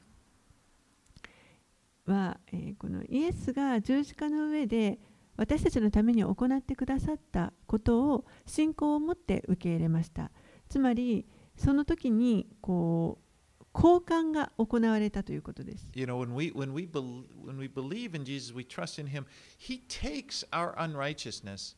[2.06, 4.99] は、えーこのイエスが十字架の上で
[5.38, 10.32] 私たちのために行ってくださったことを信仰を持って受け入れました
[10.70, 11.26] つまり
[11.58, 13.26] その時にこう
[13.74, 19.08] 交換が行われたということです You know, when we when we bel when we believe in Jesus, we trust in
[19.08, 19.26] Him.
[19.58, 21.76] He takes our unrighteousness,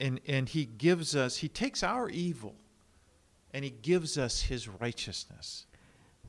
[0.00, 1.40] and and He gives us.
[1.40, 2.54] He takes our evil,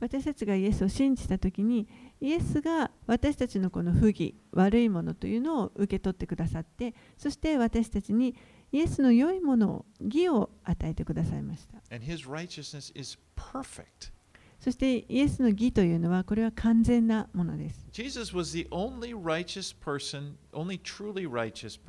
[0.00, 1.88] 私たちがイエスを信じたときに、
[2.20, 8.34] イエスが私たちのこの不義、悪いものというのを受け取ってくださって、そして私たちに
[8.72, 11.82] イエスの良いものを、義を与えてくださいました。
[14.60, 17.86] そしてイエスの義というのは、これは完全なものです。
[17.90, 19.18] イエスは唯一の人、唯一の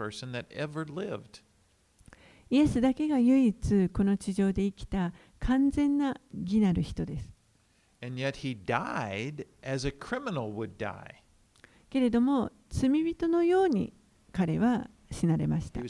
[0.10, 0.34] 正しい
[1.32, 1.50] 人、
[2.52, 7.30] イエスだけが唯一この地上で生きた完全な義なる人です。
[11.90, 13.94] けれども、罪人のように
[14.32, 15.82] 彼は死なれました。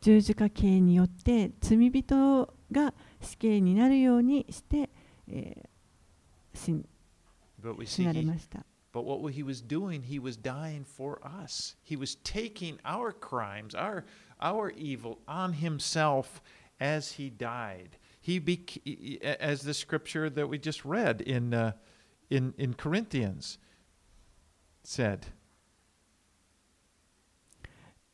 [0.00, 4.90] 十字架刑によって罪人が死刑になるようにして、
[5.28, 6.84] えー、死,
[7.86, 8.64] 死なれました。
[8.97, 11.75] but what he was doing, he was dying for us.
[11.83, 14.05] He was taking our crimes, our
[14.39, 16.41] our evil on himself
[16.79, 17.97] as he died.
[18.21, 18.79] He bec-
[19.41, 21.71] as the scripture that we just read in uh,
[22.29, 23.57] in in Corinthians
[24.83, 25.25] said.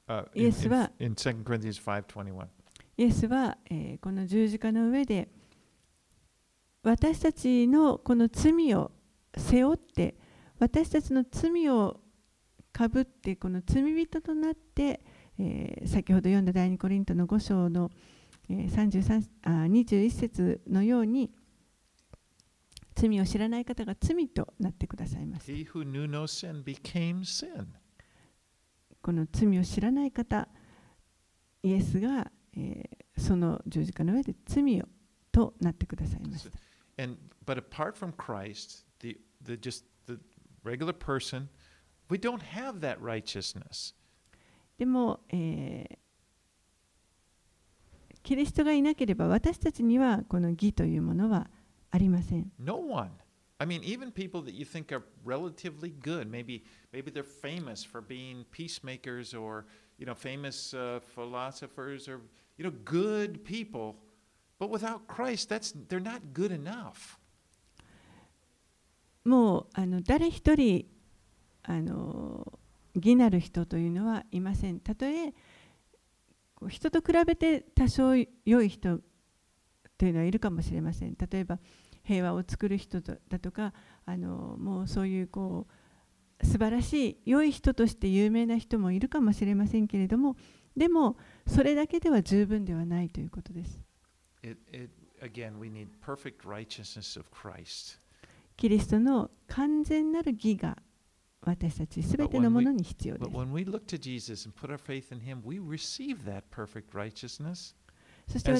[0.07, 2.47] Uh, in, Yes, in, wa- in 2 Corinthians 5:21.
[2.97, 5.29] イエスは、えーこの十字架の上で
[6.83, 8.91] 私たちのこの罪を
[9.37, 10.15] 背負って
[10.64, 12.00] 私たちの罪を
[12.72, 15.04] かぶってこの罪人となって、
[15.38, 17.90] えー先ほど読んだ第二コリントの5章の、
[18.48, 21.30] えー33あ21節のように
[22.94, 27.66] 罪を知らない方が罪となってくださいました He who knew no sin became sin.
[29.02, 30.48] この罪を知らない方
[31.62, 34.86] イエスが、えーその十字架の上で罪を
[35.30, 36.50] となってくださいました
[37.02, 39.84] And but apart from Christ, the the just
[40.63, 41.49] regular person,
[42.09, 43.93] we don't have that righteousness.
[44.77, 45.97] でも、えー
[48.23, 51.49] キリストがいなければ私たちにはこの義というものは
[51.89, 52.51] ありません。
[52.59, 53.09] No one.
[53.57, 56.63] I mean, even people that you think are relatively good, maybe
[56.93, 59.65] maybe they're famous for being peacemakers or
[59.97, 62.21] you know famous uh, philosophers or
[62.57, 63.95] you know good people,
[64.59, 67.17] but without Christ, that's they're not good enough.
[69.24, 70.86] もうあの誰一人
[71.62, 72.58] あの
[72.94, 74.80] 義なる人というのはいません。
[74.80, 75.32] たとえ
[76.68, 79.00] 人と比べて多少良い人
[79.98, 81.16] というのはいるかもしれません。
[81.30, 81.58] 例えば
[82.02, 83.72] 平和を作る人だとか
[84.04, 85.66] あのもうそういうこ
[86.42, 90.36] う素晴らしい良い人として有名な人もいるかもしれませんけれども
[90.76, 91.16] でも
[91.46, 93.82] それだけでは十分ではないということです。
[94.42, 94.90] It, it
[95.22, 98.03] again, we need perfect righteousness of Christ.
[98.56, 100.78] キリストの完全なる義が
[101.42, 103.30] 私たちすべてのものに必要です。
[108.26, 108.52] そして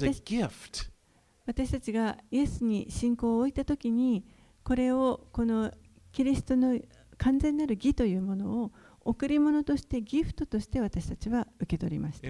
[1.47, 4.25] 私,たちがイエスに信仰を置いたときに、
[4.63, 5.71] これをこの
[6.13, 6.79] キリストの
[7.17, 12.29] 完全なる義というものを贈り物としてギフトとして私たちは受け取りました。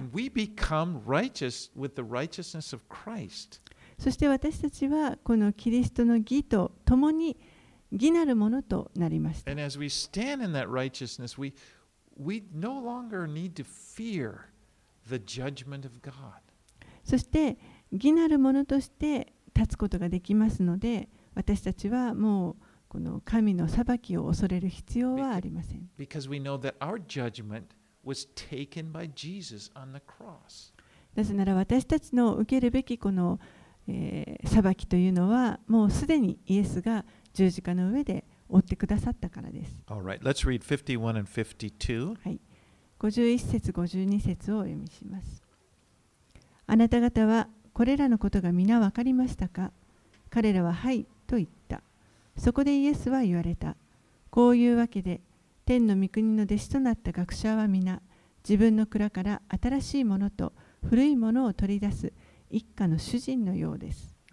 [3.97, 7.37] そして私たちはこのキリストの義と共に、
[7.95, 9.43] 義なるものとなりまし。
[17.03, 17.57] そして、
[17.91, 22.55] 義なるものとして立つことができますので、私たちはもう
[22.89, 25.89] この神の裁きを恐れる必要はありません。
[31.15, 33.39] なぜなら私たちの受けるべきこの、
[33.87, 37.05] 裁きというのはもうすでにイエスが
[37.35, 39.83] 十字架の上で負ってくださったからです。
[39.87, 42.15] Right, let's read 51 and 52.
[42.23, 42.39] はい、
[42.99, 45.43] 51節52節をお読みします。
[46.65, 49.71] あなた方はこれらのことが皆分かりましたか？
[50.29, 51.81] 彼らははいと言った。
[52.37, 53.75] そこでイエスは言われた。
[54.29, 55.19] こういうわけで
[55.65, 58.01] 天の御国の弟子となった学者は皆
[58.47, 60.53] 自分の蔵から新しいものと
[60.87, 62.13] 古いものを取り出す
[62.49, 64.14] 一家の主人のようです。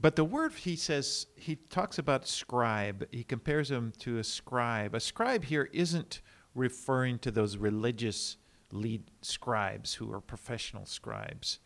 [0.00, 3.06] but the word he says he talks about scribe.
[3.10, 4.94] He compares him to a scribe.
[4.94, 6.20] A scribe here isn't
[6.54, 8.36] referring to those religious
[8.70, 11.60] lead scribes who are professional scribes.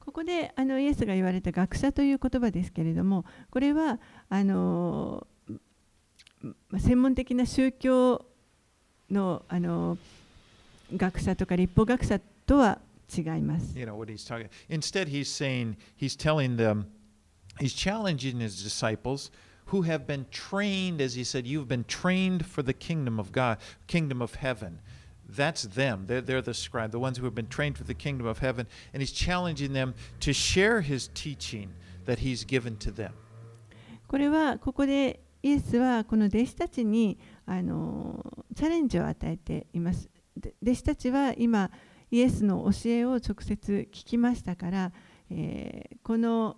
[0.00, 3.98] ここであのイエスが言われた学者という言葉ですけれどもこれは
[4.28, 5.26] あの
[6.68, 8.24] ま専門的な宗教
[9.10, 9.98] のあの
[10.94, 12.78] 学者とか立法学者とは
[13.16, 13.78] 違います。
[13.78, 14.48] You know what he's talking.
[14.68, 16.86] Instead, he's saying he's telling them,
[17.58, 19.30] he's challenging his disciples
[19.66, 23.58] who have been trained, as he said, you've been trained for the kingdom of God,
[23.86, 24.80] kingdom of heaven.
[25.28, 26.04] That's them.
[26.06, 28.68] They're, they're the scribe, the ones who have been trained for the kingdom of heaven.
[28.92, 31.72] And he's challenging them to share his teaching
[32.04, 33.12] that he's given to them.
[34.06, 40.08] これはここでイエスはこの弟子たちにあのチャレンジを与えています。
[40.36, 41.72] で弟子たちは今
[42.12, 44.92] イエスの教えを直接聞きましたから、
[45.28, 46.56] えーこの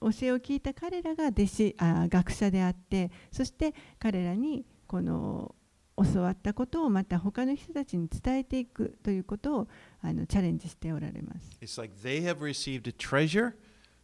[0.00, 5.54] 教えを聞いた彼らが弟子あ学者であってそして彼らにこの
[5.96, 9.68] 教わったことをまた他の人たちに伝えていくということを
[10.00, 11.58] あのチャレンジしておられます。
[11.60, 13.54] It's like they have received a treasure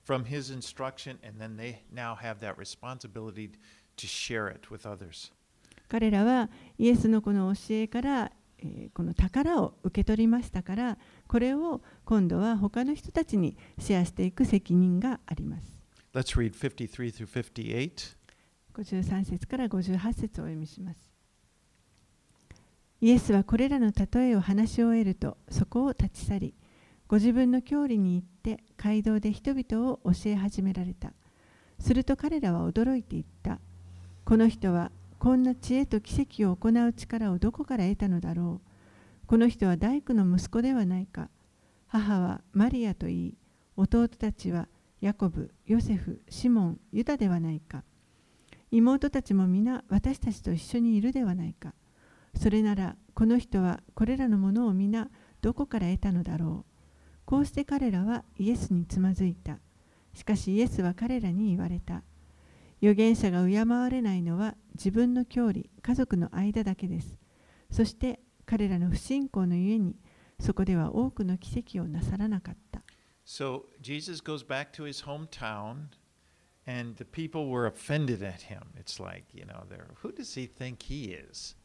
[0.07, 3.51] from his instruction, and then they now have that responsibility
[3.97, 5.33] to share it with others.
[5.89, 15.76] 彼らはイエスのこの教えから、えーこの宝を受け取りましたからこれを今度は他の人たちにシェアしていく責任があります。
[16.17, 18.17] Let's read 53 through 58.
[18.73, 21.11] 53節から58節をお読みします。
[23.03, 26.55] イエスはこれらの例えを話し終えるとそこを立ち去り
[27.07, 31.13] ご自分の郷里に行って街道で人々を教え始められた。
[31.79, 33.59] すると彼らは驚いていった。
[34.25, 39.27] この人はこんな知恵と奇跡を行う力をどこから得たのだろう。
[39.27, 41.29] この人は大工の息子ではないか。
[41.89, 43.35] 母はマリアといい、
[43.77, 44.67] 弟たちは
[45.07, 47.85] ヤコブ、ヨセフ、シモン、ユダではないか。
[48.73, 51.75] 妹たちも皆私たちと一緒にいるではないか。
[52.35, 55.09] それならこの人はこれらのものを皆
[55.43, 56.73] どこから得たのだろう。
[57.25, 59.61] こうして彼らはイエスにつまずいた。
[60.13, 62.03] しかしイエスは彼らに言われた。
[62.83, 67.17] 預言者が敬われないのは自分の郷里、家族の間だけです。
[67.71, 69.95] そして彼らの不信仰のゆえに
[70.41, 72.83] そこでは多くの奇跡をなさらなかった。
[73.27, 75.89] So Jesus goes back to his hometown,
[76.65, 78.63] and the people were offended at him.
[78.79, 81.57] It's like, you know, they're, who does he think he is?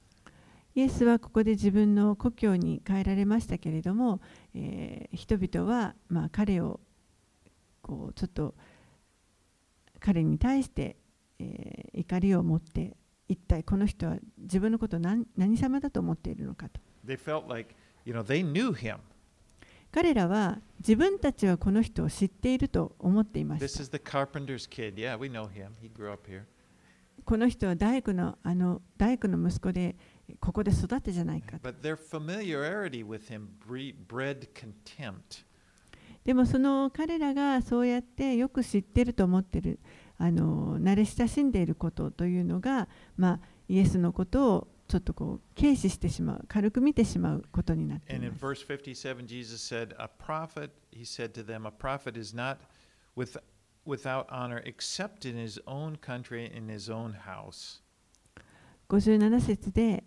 [0.73, 4.21] イエスはここで自分の故郷に帰られましたけれども、
[4.55, 6.79] えー人々は、まあ、彼を
[7.81, 8.55] こうちょっと
[9.99, 10.95] 彼に対して、
[11.39, 12.95] えー怒りを持って
[13.27, 18.97] 一体この人は自分のことを何何様だと思っているのかと They felt like, you know, they knew him.
[19.91, 23.83] 彼らは自分たちはこの人を知っていると思っていました.
[25.57, 26.43] Yeah.
[27.23, 29.95] この人は大工のあの大工の息子で
[30.39, 31.57] ここで育ってじゃないか.
[36.23, 39.79] でもその彼らがそうやってよく知ってると思ってる
[40.17, 42.87] あの慣れ親しんでいることというのが、
[43.17, 52.57] まあ、イエスのことをちょっとこう軽視してしまう軽く見てしまうことになっています verse 57, Jesus said, A prophet, he said to them, a prophet is not
[53.15, 53.37] with,
[53.85, 57.81] without honor except in his own country, in his own house.
[58.89, 60.03] 57節で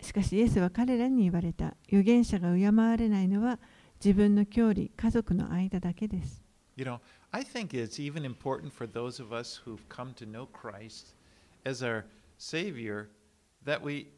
[0.00, 3.58] しかしイエスは彼らに言われた預言者が敬われないのは
[3.96, 6.44] 自分の郷里家族の間だけです
[6.76, 7.00] You know,
[7.32, 11.16] I think it's even important for those of us who've come to know Christ
[11.64, 12.04] as our
[12.38, 13.08] Savior
[13.64, 14.08] that we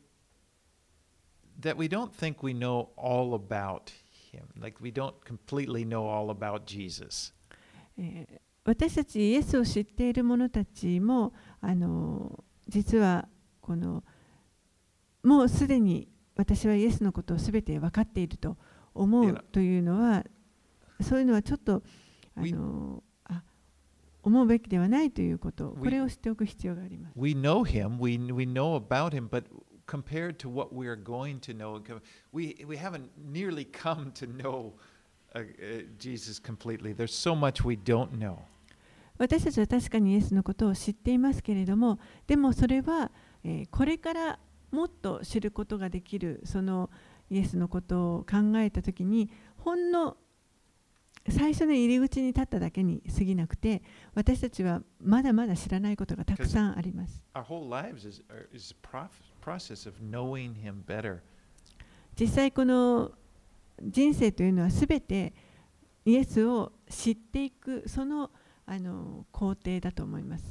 [1.61, 3.93] that we don't think we know all about
[4.33, 4.45] Him.
[4.61, 7.33] Like we don't completely know all about Jesus.
[7.99, 13.29] えー私たちイエスを知っている者たちもあの実は
[13.61, 14.03] この
[15.23, 18.57] もうすでに私はイエスのことをすべて分かっていると
[18.93, 20.25] 思いうやというのは
[21.01, 21.85] そういうのはちょっと
[22.35, 23.06] あのあ
[24.27, 27.13] 思うべきではないということこれを知っておく必要があります。
[27.17, 29.45] We know Him, we, we know about Him, but
[29.87, 31.81] compared to what we are going to know,
[32.33, 34.73] we, we haven't nearly come to know
[35.33, 36.93] uh, uh, Jesus completely.
[36.93, 38.39] There's so much we don't know.
[39.17, 43.13] 私たちは確かにイエスのことを知っていますけれどもでもそれは、
[43.45, 44.39] えーこれから
[44.73, 46.91] もっと知ることができるその、
[47.31, 50.17] イエスのことを考えた時にほんの
[51.33, 53.83] 最初の入り口に立っただけに過ぎなくて
[54.15, 57.23] 私たちはまだまだ知らないことがたくさんあります。
[62.19, 63.13] 実際この
[63.83, 65.35] 人生というのはすべて
[66.05, 68.31] イエスを知っていくその
[68.69, 70.45] あの工程だと思います。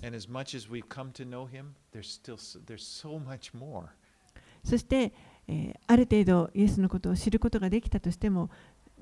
[4.64, 5.14] そして、
[5.48, 8.50] えーある程度イエスのことを知ることができたとしても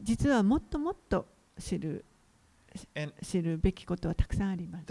[0.02, 1.28] 実はもっともっと
[1.60, 2.06] 知る
[3.22, 4.86] 知るべきことはたくさんあります。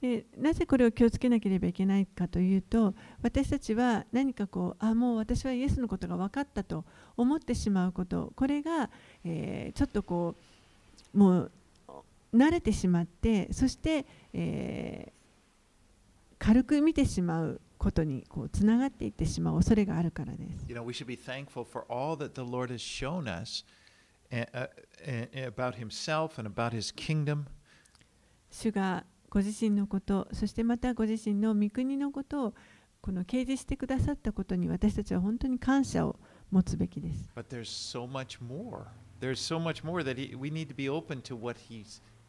[0.00, 6.84] でなぜこれを気をつけなければいけないかというと、私たちは何かこう、あもう私はイエスのことが分かったと
[7.18, 8.90] 思ってしまうこと、これが、
[9.24, 10.36] えー、ちょっとこ
[11.14, 11.52] う、もう、
[12.34, 15.20] 慣れてしまってそして、えー
[16.40, 20.64] 軽く見てしまうことにこうつながっていってしまう恐れがあるからです。
[20.66, 23.64] You know, we should be thankful for all that the Lord has shown us
[24.32, 24.68] uh, uh,
[25.06, 27.44] uh, about himself and about his kingdom.
[28.50, 32.54] 主がご自身のことそしてまたご自身の御国のことを
[33.02, 36.18] この掲示してくださったことに私たちは本当に感謝を
[36.50, 37.30] 持つべきです。
[37.36, 38.86] But there's so much more.
[39.20, 42.00] There's so much more that he, we need to be open to what he's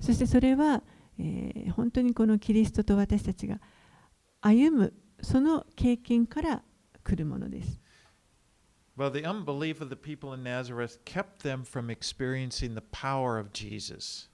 [0.00, 0.82] そしてそれは、
[1.18, 3.60] えー本当にこのキリストと私たちが
[4.40, 6.62] 歩むその経験から
[7.02, 7.80] 来るものです。
[8.96, 14.30] Well, the unbelief of the people in Nazareth kept them from experiencing the power of Jesus.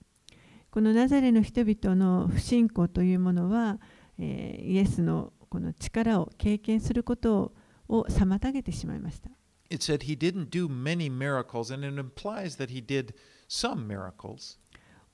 [0.70, 3.78] このナザレの人々の不信仰というものは、
[4.18, 7.52] えーイエスのこの力を経験すること
[7.88, 9.30] を妨げてしまいました。
[9.70, 13.14] It said he didn't do many miracles, and it implies that he did
[13.48, 14.58] some miracles.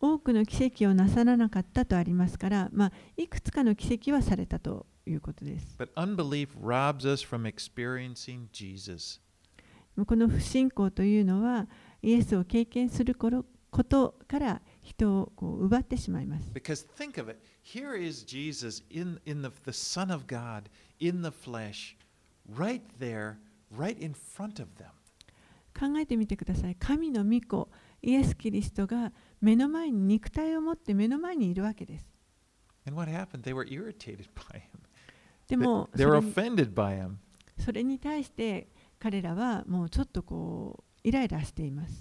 [0.01, 5.77] 多くの奇跡をなさらなかったとありますから、まあ、いくつかの奇跡はされたということです。
[5.79, 9.21] But unbelief robs us from experiencing Jesus.
[10.07, 11.67] この不信仰というのは、
[12.03, 16.51] イエスを経験する頃ことから人をこう奪ってしまいます。
[16.53, 20.65] Because think of it here is Jesus in, in the, the Son of God,
[21.01, 21.97] in the flesh,
[22.51, 23.37] right there,
[23.77, 24.91] right in front of them.
[25.79, 26.77] 考えてみてください。
[26.77, 27.69] 神の御子、
[28.03, 32.07] イエス・キリストが目の前に肉体を持って目の前にいるわけです。
[35.49, 35.89] でも、
[37.59, 38.69] それに対して
[38.99, 40.85] 彼らはもうちょっとこう。
[41.05, 42.01] イライラしています。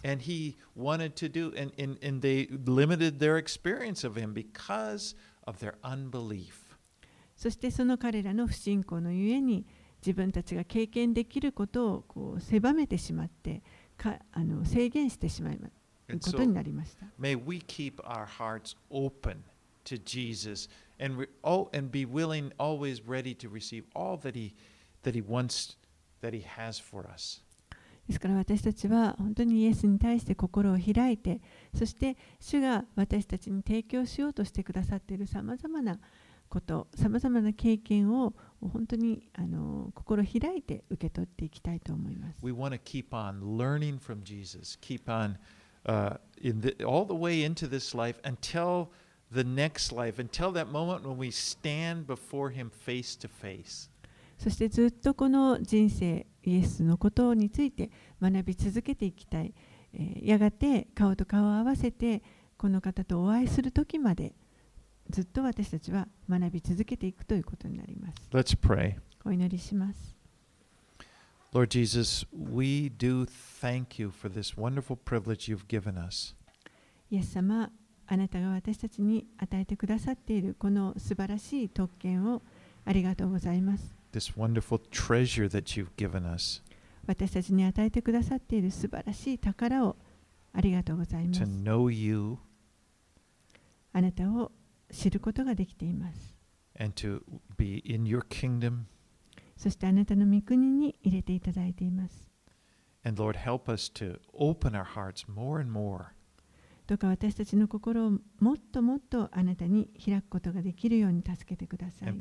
[7.36, 9.66] そしてその彼らの不信仰のゆえに
[10.06, 13.64] 自分たちが経験できることを狭めてしまって
[14.66, 15.77] 制限してしまいます。
[16.08, 17.06] ことになりました。
[17.20, 19.44] may we keep our hearts open
[19.86, 24.54] to Jesus and, re, oh, and be willing, always ready to receive all that he,
[25.04, 25.76] that he wants,
[26.22, 27.42] that he has for us.
[28.08, 31.42] ですから私たちは本当にイエスに対して心を開いて
[31.76, 36.00] そして主が私たちに提供しようとしてくださっているさまざまな
[36.48, 42.40] ことさまざまな経験を本当にあの心開いて受け取っていきたいと思います。
[42.42, 45.36] We want to keep on learning from Jesus, keep on
[45.88, 48.90] uh, in the, all the way into this life until
[49.32, 53.90] the next life, until that moment when we stand before him face to face.
[54.38, 57.90] そしてずっとこの人生イエスのことについて
[58.22, 59.54] 学び続けていきたい、
[59.94, 62.22] えーやがて顔と顔を合わせて
[62.58, 64.34] この方とお会いする時まで
[65.10, 68.96] ずっと私たちは学び続けていくということになります Let's pray.
[69.26, 70.17] お祈りします
[71.53, 76.35] Lord Jesus, we do thank you for this wonderful privilege you've given us.
[77.11, 77.71] イエス様
[78.07, 82.43] あなたが私たちに与えてくださっているこの素晴らしい特権を
[82.85, 86.63] ありがとうございます This wonderful treasure that you've given us
[87.07, 89.97] 私たちに与えてくださっている素晴らしい宝を
[90.55, 92.39] ありがとうございま to す know you
[93.93, 94.53] あなたを
[94.91, 96.35] 知ることができています
[96.79, 97.23] and to
[97.57, 98.85] be in your kingdom
[99.58, 102.30] そしてあなたの御国に入れていただいています。
[103.04, 103.38] Lord,
[105.28, 106.06] more more.
[106.88, 112.14] どうか私たちの心をもっともっとあなたに開くことができるように助けてください。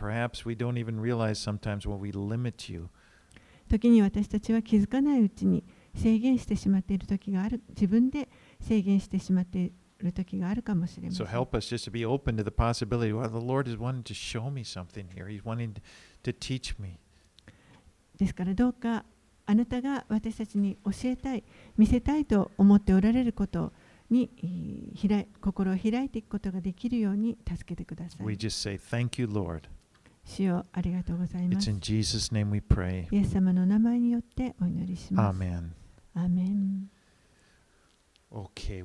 [3.69, 5.65] 時に私たちは気づかないうちに
[5.95, 8.29] 制限してしまっている時がある、自分で
[8.61, 9.75] 制限してしまっている。
[9.99, 11.27] る時があるかもしれません。
[11.27, 13.13] So help us just to be open to the possibility.
[13.13, 15.29] Well, the Lord is wanting to show me something here.
[15.29, 15.77] He's wanting
[16.23, 16.99] to teach me.
[18.19, 19.05] ですからどうか
[19.47, 21.45] あなたが私たちに教えたい、
[21.77, 23.73] 見せたいと思っておられること
[24.11, 28.37] にえー開い心を開いていくことができるように助けてくださ We い。
[28.37, 29.63] just say, Thank you, Lord.
[30.25, 31.71] 主よありがとうございま It's す。
[31.71, 33.07] in Jesus' name we pray.
[33.15, 35.39] イエス様の名前によってお祈りします。
[35.39, 35.71] Amen.
[36.15, 36.91] アーメン
[38.33, 38.83] Okay.